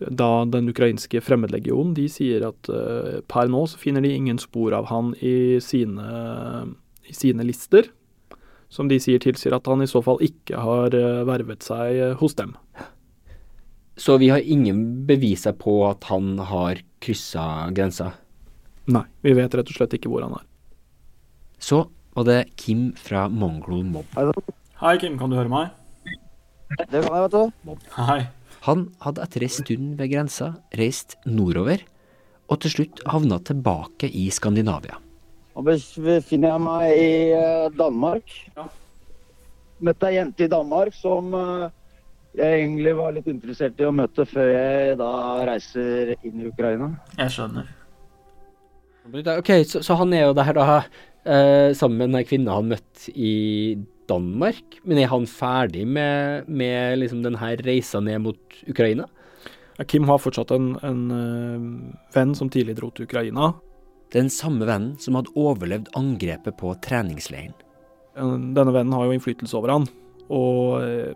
Da 0.00 0.46
den 0.48 0.68
ukrainske 0.72 1.20
fremmedlegionen 1.20 1.92
de 1.92 2.06
sier 2.08 2.46
at 2.46 2.68
uh, 2.72 3.20
per 3.28 3.50
nå 3.52 3.66
så 3.68 3.80
finner 3.80 4.00
de 4.00 4.12
ingen 4.16 4.38
spor 4.40 4.72
av 4.72 4.88
han 4.88 5.10
i 5.20 5.60
sine, 5.60 6.06
i 7.04 7.16
sine 7.16 7.44
lister. 7.44 7.90
Som 8.72 8.88
de 8.88 9.00
sier 9.02 9.20
tilsier 9.20 9.52
at 9.52 9.66
han 9.66 9.82
i 9.82 9.88
så 9.90 10.00
fall 10.00 10.22
ikke 10.22 10.56
har 10.56 10.94
vervet 11.26 11.66
seg 11.66 12.14
hos 12.20 12.36
dem. 12.38 12.54
Så 13.98 14.16
vi 14.22 14.30
har 14.30 14.40
ingen 14.40 15.04
beviser 15.08 15.52
på 15.52 15.82
at 15.88 16.06
han 16.08 16.38
har 16.38 16.80
kryssa 17.02 17.68
grensa. 17.76 18.12
Nei, 18.88 19.04
vi 19.20 19.34
vet 19.36 19.58
rett 19.58 19.74
og 19.74 19.76
slett 19.76 19.98
ikke 19.98 20.08
hvor 20.08 20.24
han 20.24 20.38
er. 20.38 20.46
Så 21.60 21.84
var 22.16 22.24
det 22.24 22.38
Kim 22.56 22.90
fra 22.96 23.28
Mongrel 23.28 23.84
Mob. 23.84 24.08
Hei, 24.80 24.96
Kim. 24.98 25.18
Kan 25.20 25.30
du 25.30 25.36
høre 25.36 25.52
meg? 25.52 25.76
Det 26.88 27.02
kan 27.04 27.12
jeg, 27.12 27.24
vet 27.26 27.34
du. 27.36 27.74
Hei. 27.98 28.20
Han 28.64 28.86
hadde 29.04 29.24
etter 29.24 29.44
ei 29.44 29.52
stund 29.52 29.94
ved 30.00 30.10
grensa 30.12 30.50
reist 30.76 31.16
nordover, 31.28 31.82
og 32.50 32.60
til 32.64 32.74
slutt 32.74 33.02
havna 33.08 33.38
tilbake 33.44 34.08
i 34.08 34.26
Skandinavia. 34.32 34.98
Nå 35.56 35.64
befinner 35.64 36.54
jeg 36.54 36.62
meg 36.64 36.94
i 36.96 37.10
Danmark. 37.76 38.34
Ja. 38.56 38.66
Møtte 39.84 40.08
ei 40.10 40.16
jente 40.16 40.44
i 40.44 40.52
Danmark 40.52 40.96
som 40.96 41.32
eh, 41.36 41.68
jeg 42.36 42.62
egentlig 42.62 42.94
var 42.96 43.14
litt 43.16 43.28
interessert 43.32 43.80
i 43.80 43.88
å 43.88 43.92
møte 43.96 44.26
før 44.28 44.52
jeg 44.52 44.96
da 45.00 45.12
reiser 45.48 46.14
inn 46.20 46.40
i 46.44 46.48
Ukraina. 46.52 46.92
Jeg 47.18 47.36
skjønner. 47.36 47.68
Ok, 49.10 49.50
så, 49.66 49.80
så 49.82 49.96
han 49.98 50.12
er 50.14 50.28
jo 50.28 50.36
der 50.36 50.52
da 50.54 50.66
eh, 51.24 51.70
sammen 51.76 51.98
med 51.98 52.20
den 52.20 52.28
kvinna 52.28 52.58
han 52.58 52.70
møtte 52.72 53.12
i 53.14 53.78
Danmark. 54.10 54.80
Men 54.84 54.98
er 54.98 55.10
han 55.12 55.26
ferdig 55.30 55.86
med, 55.86 56.48
med 56.48 57.00
liksom 57.00 57.24
denne 57.24 57.54
reisa 57.64 58.02
ned 58.04 58.22
mot 58.26 58.60
Ukraina? 58.68 59.06
Kim 59.88 60.04
har 60.10 60.20
fortsatt 60.20 60.50
en, 60.52 60.74
en 60.84 61.02
eh, 61.16 61.66
venn 62.14 62.34
som 62.36 62.50
tidlig 62.52 62.76
dro 62.80 62.90
til 62.92 63.08
Ukraina. 63.08 63.54
Den 64.12 64.28
samme 64.32 64.66
vennen 64.66 64.96
som 65.00 65.16
hadde 65.16 65.32
overlevd 65.38 65.92
angrepet 65.96 66.58
på 66.60 66.74
treningsleiren. 66.84 67.54
Denne 68.18 68.74
vennen 68.74 68.92
har 68.92 69.06
jo 69.06 69.14
innflytelse 69.14 69.56
over 69.56 69.72
han, 69.72 69.86
og 70.28 70.82
eh, 70.82 71.14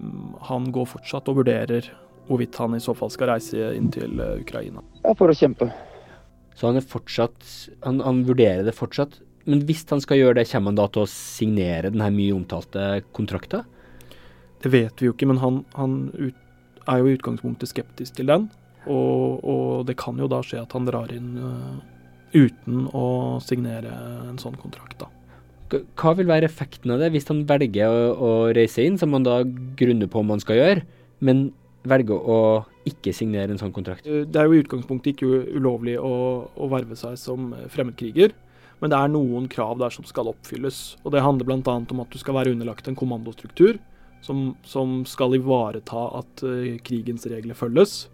han 0.49 0.71
går 0.73 0.89
fortsatt 0.95 1.29
og 1.29 1.43
vurderer 1.43 1.91
hvorvidt 2.29 2.57
han 2.57 2.77
i 2.77 2.81
så 2.81 2.95
fall 2.97 3.11
skal 3.13 3.35
reise 3.35 3.75
inn 3.77 3.91
til 3.93 4.17
Ukraina. 4.39 4.81
Ja, 5.03 5.13
for 5.19 5.29
å 5.29 5.37
kjempe. 5.37 5.69
Så 6.55 6.71
han 6.71 6.79
er 6.79 6.87
fortsatt 6.87 7.45
han, 7.85 7.99
han 8.01 8.23
vurderer 8.25 8.65
det 8.65 8.77
fortsatt. 8.79 9.19
Men 9.51 9.65
hvis 9.69 9.85
han 9.91 10.01
skal 10.01 10.21
gjøre 10.21 10.39
det, 10.41 10.49
kommer 10.51 10.73
han 10.73 10.81
da 10.81 10.89
til 10.93 11.05
å 11.05 11.11
signere 11.11 11.93
den 11.93 12.05
her 12.05 12.13
mye 12.15 12.35
omtalte 12.37 13.03
kontrakten? 13.17 13.67
Det 14.65 14.71
vet 14.73 15.01
vi 15.01 15.11
jo 15.11 15.15
ikke, 15.15 15.29
men 15.29 15.41
han, 15.43 15.59
han 15.77 15.97
ut, 16.17 16.37
er 16.89 17.01
jo 17.01 17.11
i 17.11 17.17
utgangspunktet 17.19 17.69
skeptisk 17.69 18.17
til 18.17 18.31
den. 18.31 18.47
Og, 18.85 19.45
og 19.45 19.85
det 19.89 19.97
kan 20.01 20.17
jo 20.21 20.29
da 20.29 20.41
skje 20.45 20.63
at 20.63 20.73
han 20.77 20.89
drar 20.89 21.13
inn 21.13 21.35
uh, 21.41 21.77
uten 22.35 22.87
å 22.93 23.41
signere 23.45 23.93
en 24.31 24.41
sånn 24.41 24.57
kontrakt, 24.61 24.99
da. 25.01 25.11
Hva 25.99 26.13
vil 26.15 26.29
være 26.29 26.47
effekten 26.47 26.93
av 26.93 27.01
det, 27.01 27.09
hvis 27.15 27.27
han 27.31 27.43
velger 27.49 27.89
å, 27.89 28.01
å 28.15 28.33
reise 28.55 28.85
inn, 28.85 28.99
som 29.01 29.15
han 29.17 29.25
da 29.27 29.41
grunner 29.79 30.11
på 30.11 30.21
om 30.21 30.33
han 30.35 30.43
skal 30.43 30.61
gjøre, 30.61 30.85
men 31.25 31.49
velger 31.89 32.21
å 32.21 32.39
ikke 32.89 33.15
signere 33.17 33.53
en 33.53 33.61
sånn 33.61 33.73
kontrakt? 33.75 34.07
Eh, 34.07 34.25
Det 34.29 34.41
er 34.41 34.49
jo 34.49 34.59
i 34.59 34.63
utgangspunktet 34.63 35.15
ikke 35.15 35.45
ulovlig 35.57 35.97
å, 36.01 36.15
å 36.53 36.69
verve 36.73 36.97
seg 37.01 37.17
som 37.21 37.53
fremmedkriger, 37.73 38.37
men 38.81 38.93
det 38.93 38.99
er 38.99 39.13
noen 39.13 39.47
krav 39.51 39.79
der 39.81 39.95
som 39.95 40.07
skal 40.09 40.31
oppfylles. 40.33 40.97
Og 41.05 41.15
det 41.15 41.23
handler 41.25 41.49
bl.a. 41.49 41.77
om 41.79 42.03
at 42.03 42.11
du 42.13 42.19
skal 42.21 42.37
være 42.37 42.55
underlagt 42.55 42.89
en 42.91 42.99
kommandostruktur 42.99 43.79
som, 44.25 44.55
som 44.65 45.03
skal 45.09 45.37
ivareta 45.39 46.09
at 46.19 46.45
uh, 46.45 46.75
krigens 46.85 47.27
regler 47.31 47.57
følges. 47.59 48.05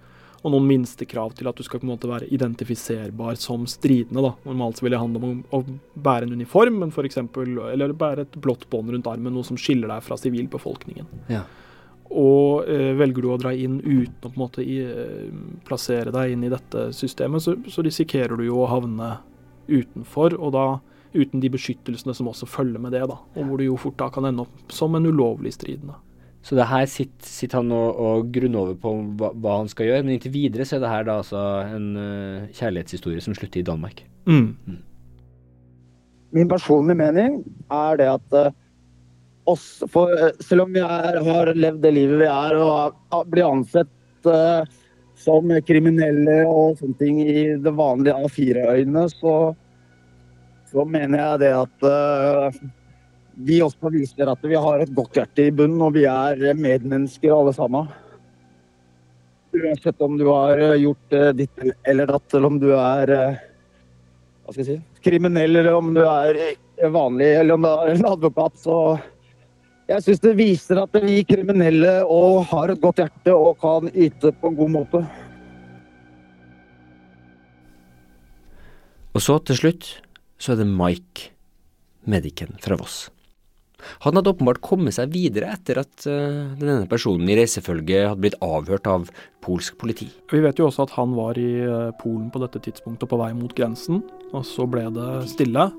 Og 0.40 0.54
noen 0.54 0.68
minstekrav 0.70 1.34
til 1.36 1.50
at 1.50 1.58
du 1.58 1.64
skal 1.66 1.82
på 1.82 1.84
en 1.84 1.92
måte 1.92 2.08
være 2.08 2.30
identifiserbar 2.32 3.36
som 3.40 3.66
stridende. 3.68 4.22
da. 4.24 4.32
Normalt 4.48 4.78
så 4.78 4.86
vil 4.86 4.94
det 4.94 5.00
handle 5.02 5.20
om 5.20 5.42
å, 5.52 5.60
å 5.60 6.00
bære 6.00 6.28
en 6.28 6.36
uniform, 6.40 6.78
men 6.80 6.94
for 6.94 7.08
eksempel, 7.08 7.58
eller 7.74 7.92
bære 7.92 8.24
et 8.24 8.38
blått 8.40 8.64
bånd 8.72 8.94
rundt 8.94 9.10
armen, 9.10 9.34
noe 9.36 9.46
som 9.46 9.60
skiller 9.60 9.92
deg 9.92 10.06
fra 10.06 10.16
sivilbefolkningen. 10.20 11.10
Ja. 11.28 11.44
Og 12.10 12.64
eh, 12.66 12.90
velger 12.98 13.22
du 13.22 13.28
å 13.30 13.38
dra 13.38 13.52
inn 13.54 13.76
uten 13.84 14.16
å 14.24 14.30
på 14.30 14.32
en 14.32 14.40
måte 14.40 14.64
i, 14.64 14.80
eh, 14.82 15.28
plassere 15.68 16.10
deg 16.14 16.32
inn 16.32 16.48
i 16.48 16.50
dette 16.50 16.88
systemet, 16.96 17.44
så, 17.44 17.54
så 17.70 17.84
risikerer 17.86 18.40
du 18.40 18.48
jo 18.48 18.64
å 18.64 18.70
havne 18.72 19.12
utenfor, 19.70 20.36
og 20.38 20.54
da 20.56 20.66
uten 21.14 21.42
de 21.42 21.50
beskyttelsene 21.50 22.14
som 22.14 22.28
også 22.30 22.46
følger 22.46 22.82
med 22.82 22.94
det, 22.94 23.02
da. 23.10 23.18
Og 23.34 23.46
hvor 23.46 23.58
du 23.58 23.66
jo 23.66 23.78
fort 23.80 23.98
da 23.98 24.10
kan 24.14 24.28
ende 24.28 24.44
opp 24.46 24.74
som 24.74 24.94
en 24.94 25.08
ulovlig 25.10 25.54
stridende. 25.56 25.96
Så 26.42 26.56
det 26.56 26.68
her 26.70 26.86
sitter, 26.88 27.26
sitter 27.28 27.60
han 27.60 27.72
og, 27.76 27.98
og 28.00 28.30
grunner 28.32 28.62
over 28.62 28.76
på 28.80 28.94
hva, 29.20 29.32
hva 29.36 29.58
han 29.58 29.68
skal 29.68 29.90
gjøre, 29.90 30.04
men 30.06 30.14
inntil 30.14 30.32
videre 30.32 30.64
så 30.64 30.78
er 30.78 30.84
det 30.84 30.92
her 30.92 31.04
da 31.08 31.18
altså 31.20 31.42
en 31.66 31.90
uh, 31.98 32.46
kjærlighetshistorie 32.56 33.24
som 33.24 33.36
slutter 33.36 33.60
i 33.60 33.66
Danmark. 33.66 34.00
Mm. 34.30 34.78
Min 36.36 36.48
personlige 36.48 36.96
mening 36.96 37.42
er 37.74 38.00
det 38.00 38.08
at 38.14 38.38
uh, 38.38 38.56
oss, 39.52 39.82
for, 39.92 40.14
uh, 40.16 40.30
selv 40.40 40.64
om 40.64 40.72
vi 40.72 40.80
er, 40.80 41.20
har 41.26 41.52
levd 41.58 41.82
det 41.84 41.92
livet 41.98 42.22
vi 42.22 42.30
er 42.30 42.56
og 42.56 43.28
blir 43.28 43.50
ansett 43.50 44.30
eh, 44.30 44.78
som 45.20 45.52
kriminelle 45.66 46.42
og 46.48 46.78
sånne 46.80 46.98
ting 47.00 47.20
i 47.22 47.42
det 47.60 47.72
vanlige 47.76 48.16
A4-øyne, 48.24 49.06
så, 49.12 49.34
så 50.70 50.84
mener 50.88 51.20
jeg 51.20 51.42
det 51.42 51.50
at 51.58 51.86
uh, 51.86 52.60
vi 53.40 53.60
også 53.64 53.92
viser 53.92 54.30
at 54.32 54.44
vi 54.44 54.56
har 54.56 54.80
et 54.80 54.94
godt 54.96 55.20
hjerte 55.20 55.48
i 55.48 55.52
bunnen, 55.54 55.82
og 55.84 55.94
vi 55.96 56.06
er 56.08 56.40
medmennesker 56.56 57.34
alle 57.34 57.52
sammen. 57.56 57.90
Uansett 59.56 60.00
om 60.04 60.16
du 60.18 60.26
har 60.28 60.60
eh, 60.62 60.76
gjort 60.78 61.14
eh, 61.16 61.30
ditt 61.34 61.64
eller 61.90 62.06
datt, 62.06 62.34
eller 62.36 62.52
om 62.52 62.58
du 62.62 62.68
er 62.76 63.10
hva 63.10 64.52
skal 64.54 64.60
jeg 64.62 64.68
si, 64.68 65.00
kriminell, 65.06 65.56
eller 65.58 65.74
om 65.74 65.92
du 65.94 66.02
er 66.04 66.38
vanlig, 66.90 67.32
eller 67.40 67.56
om 67.56 67.64
du 67.66 67.70
er 67.70 67.92
en 67.92 68.08
advokat, 68.12 68.56
så 68.58 68.76
jeg 69.90 70.04
syns 70.04 70.22
det 70.22 70.36
viser 70.38 70.78
at 70.84 70.94
vi 71.02 71.24
kriminelle 71.26 72.00
og 72.06 72.44
har 72.52 72.70
et 72.70 72.82
godt 72.82 73.02
hjerte 73.02 73.34
og 73.34 73.58
kan 73.62 73.90
yte 73.90 74.30
på 74.38 74.52
en 74.52 74.58
god 74.58 74.72
måte. 74.76 75.02
Og 79.10 79.24
så 79.24 79.40
til 79.42 79.58
slutt 79.58 79.88
så 80.40 80.54
er 80.54 80.62
det 80.62 80.68
Mike, 80.70 81.32
medicen 82.08 82.54
fra 82.62 82.78
Voss. 82.78 83.08
Han 84.04 84.16
hadde 84.16 84.32
åpenbart 84.34 84.60
kommet 84.62 84.94
seg 84.96 85.12
videre 85.12 85.54
etter 85.56 85.80
at 85.82 86.06
uh, 86.06 86.52
denne 86.60 86.86
personen 86.88 87.28
i 87.32 87.36
reisefølget 87.38 88.10
hadde 88.10 88.22
blitt 88.22 88.38
avhørt 88.44 88.88
av 88.92 89.08
polsk 89.44 89.78
politi. 89.80 90.10
Vi 90.30 90.42
vet 90.44 90.60
jo 90.60 90.68
også 90.68 90.84
at 90.86 90.94
han 90.98 91.14
var 91.16 91.38
i 91.40 91.48
eh, 91.64 91.92
Polen 91.96 92.28
på 92.30 92.42
dette 92.42 92.60
tidspunktet 92.60 93.08
på 93.08 93.18
vei 93.18 93.30
mot 93.32 93.54
grensen, 93.56 94.02
og 94.36 94.44
så 94.44 94.66
ble 94.68 94.84
det 94.92 95.08
stille. 95.32 95.70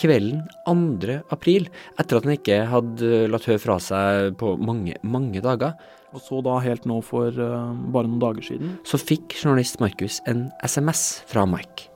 Kvelden 0.00 0.44
2. 0.66 1.18
april, 1.32 1.68
etter 1.98 2.18
at 2.18 2.26
han 2.28 2.36
ikke 2.36 2.58
hadde 2.70 3.26
latt 3.32 3.48
høre 3.48 3.62
fra 3.62 3.78
seg 3.82 4.36
på 4.40 4.54
mange, 4.60 4.98
mange 5.02 5.42
dager, 5.44 5.76
Og 6.14 6.22
så 6.22 6.38
da 6.40 6.54
helt 6.64 6.86
nå 6.88 7.00
for 7.04 7.28
uh, 7.28 7.74
bare 7.92 8.08
noen 8.08 8.22
dager 8.22 8.44
siden. 8.46 8.78
så 8.86 8.96
fikk 8.96 9.34
journalist 9.36 9.80
Markus 9.82 10.22
en 10.30 10.46
SMS 10.64 11.22
fra 11.28 11.44
Mike. 11.44 11.90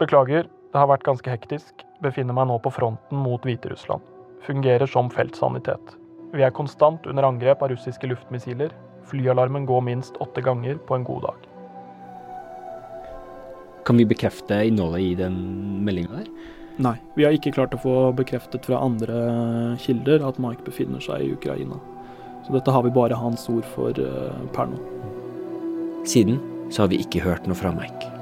Beklager, 0.00 0.46
det 0.72 0.80
har 0.80 0.88
vært 0.88 1.04
ganske 1.04 1.30
hektisk. 1.30 1.84
Befinner 2.04 2.36
meg 2.36 2.48
nå 2.48 2.58
på 2.60 2.72
fronten 2.72 3.20
mot 3.24 3.42
Hviterussland. 3.44 4.04
Fungerer 4.46 4.86
som 4.86 5.10
feltsanitet. 5.10 5.96
Vi 6.36 6.44
er 6.44 6.54
konstant 6.54 7.06
under 7.08 7.24
angrep 7.24 7.62
av 7.64 7.72
russiske 7.72 8.08
luftmissiler. 8.10 8.72
Flyalarmen 9.08 9.66
går 9.66 9.84
minst 9.86 10.18
åtte 10.20 10.42
ganger 10.44 10.76
på 10.88 10.98
en 10.98 11.06
god 11.06 11.28
dag. 11.28 11.55
Kan 13.86 14.00
vi 14.00 14.06
bekrefte 14.08 14.64
innholdet 14.66 15.00
i 15.00 15.12
den 15.18 15.36
meldinga 15.86 16.20
der? 16.20 16.30
Nei, 16.82 16.96
vi 17.16 17.24
har 17.24 17.32
ikke 17.32 17.54
klart 17.54 17.74
å 17.76 17.80
få 17.80 17.94
bekreftet 18.18 18.66
fra 18.68 18.82
andre 18.84 19.76
kilder 19.80 20.26
at 20.26 20.40
Mike 20.42 20.66
befinner 20.66 21.00
seg 21.00 21.24
i 21.24 21.30
Ukraina. 21.36 21.78
Så 22.44 22.52
dette 22.52 22.74
har 22.74 22.84
vi 22.84 22.92
bare 22.94 23.16
hans 23.18 23.46
ord 23.50 23.64
for 23.74 23.96
eh, 23.96 24.42
per 24.54 24.68
nå. 24.70 24.82
Siden 26.06 26.42
så 26.68 26.84
har 26.84 26.92
vi 26.92 27.00
ikke 27.02 27.24
hørt 27.24 27.48
noe 27.48 27.58
fra 27.58 27.72
Mike. 27.74 28.15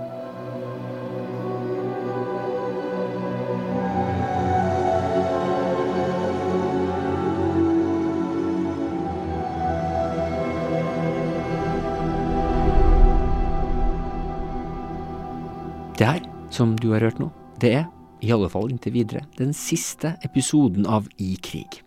Som 16.54 16.76
du 16.78 16.92
har 16.94 17.02
hørt 17.02 17.18
nå, 17.18 17.30
det 17.62 17.72
er, 17.80 17.86
i 18.22 18.30
alle 18.32 18.48
fall 18.48 18.70
inntil 18.72 18.94
videre, 18.94 19.24
den 19.38 19.52
siste 19.56 20.14
episoden 20.24 20.86
av 20.86 21.08
I 21.18 21.34
krig. 21.42 21.80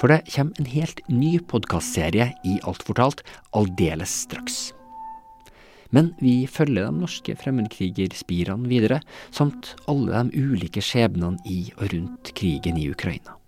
For 0.00 0.12
det 0.12 0.26
kommer 0.28 0.60
en 0.60 0.68
helt 0.68 1.00
ny 1.08 1.38
podkastserie 1.40 2.28
i 2.44 2.58
Alt 2.68 2.84
fortalt 2.84 3.22
aldeles 3.56 4.12
straks. 4.26 4.58
Men 5.94 6.10
vi 6.20 6.44
følger 6.50 6.90
de 6.90 7.00
norske 7.00 7.36
fremmedkrigerspirene 7.40 8.68
videre, 8.68 9.00
samt 9.30 9.72
alle 9.88 10.26
de 10.26 10.44
ulike 10.44 10.82
skjebnene 10.84 11.40
i 11.48 11.62
og 11.78 11.88
rundt 11.94 12.34
krigen 12.36 12.76
i 12.76 12.90
Ukraina. 12.92 13.38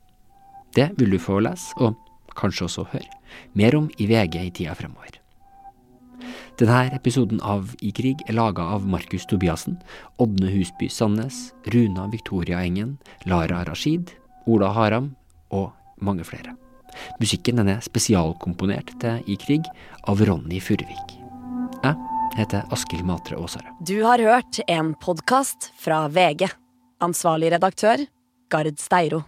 Det 0.74 0.92
vil 0.96 1.12
du 1.16 1.20
få 1.20 1.40
lese, 1.44 1.74
og 1.76 1.98
kanskje 2.38 2.68
også 2.68 2.86
høre, 2.94 3.18
mer 3.58 3.76
om 3.76 3.90
i 3.98 4.06
VG 4.08 4.40
i 4.46 4.52
tida 4.54 4.76
fremover. 4.78 5.18
Denne 6.58 6.90
episoden 6.90 7.38
av 7.46 7.70
I 7.86 7.92
krig 7.94 8.24
er 8.26 8.34
laga 8.34 8.64
av 8.74 8.82
Markus 8.82 9.22
Tobiassen, 9.30 9.76
Ådne 10.18 10.50
Husby 10.50 10.88
Sandnes, 10.90 11.52
Runa 11.70 12.08
Victoria 12.10 12.58
Engen, 12.66 12.96
Lara 13.30 13.60
Rashid, 13.68 14.10
Ola 14.50 14.72
Haram 14.74 15.12
og 15.54 15.70
mange 16.02 16.26
flere. 16.26 16.56
Musikken 17.22 17.62
den 17.62 17.70
er 17.70 17.84
spesialkomponert 17.86 18.90
til 18.98 19.22
I 19.30 19.38
krig 19.38 19.70
av 20.10 20.24
Ronny 20.26 20.58
Furvik. 20.58 21.14
Jeg 21.84 21.94
heter 22.40 22.66
Askild 22.74 23.06
Matre 23.06 23.38
Aasare. 23.38 23.70
Du 23.86 24.00
har 24.02 24.18
hørt 24.18 24.58
en 24.66 24.96
podkast 24.98 25.70
fra 25.78 26.08
VG. 26.10 26.48
Ansvarlig 26.98 27.54
redaktør, 27.54 28.02
Gard 28.50 28.82
Steiro. 28.82 29.22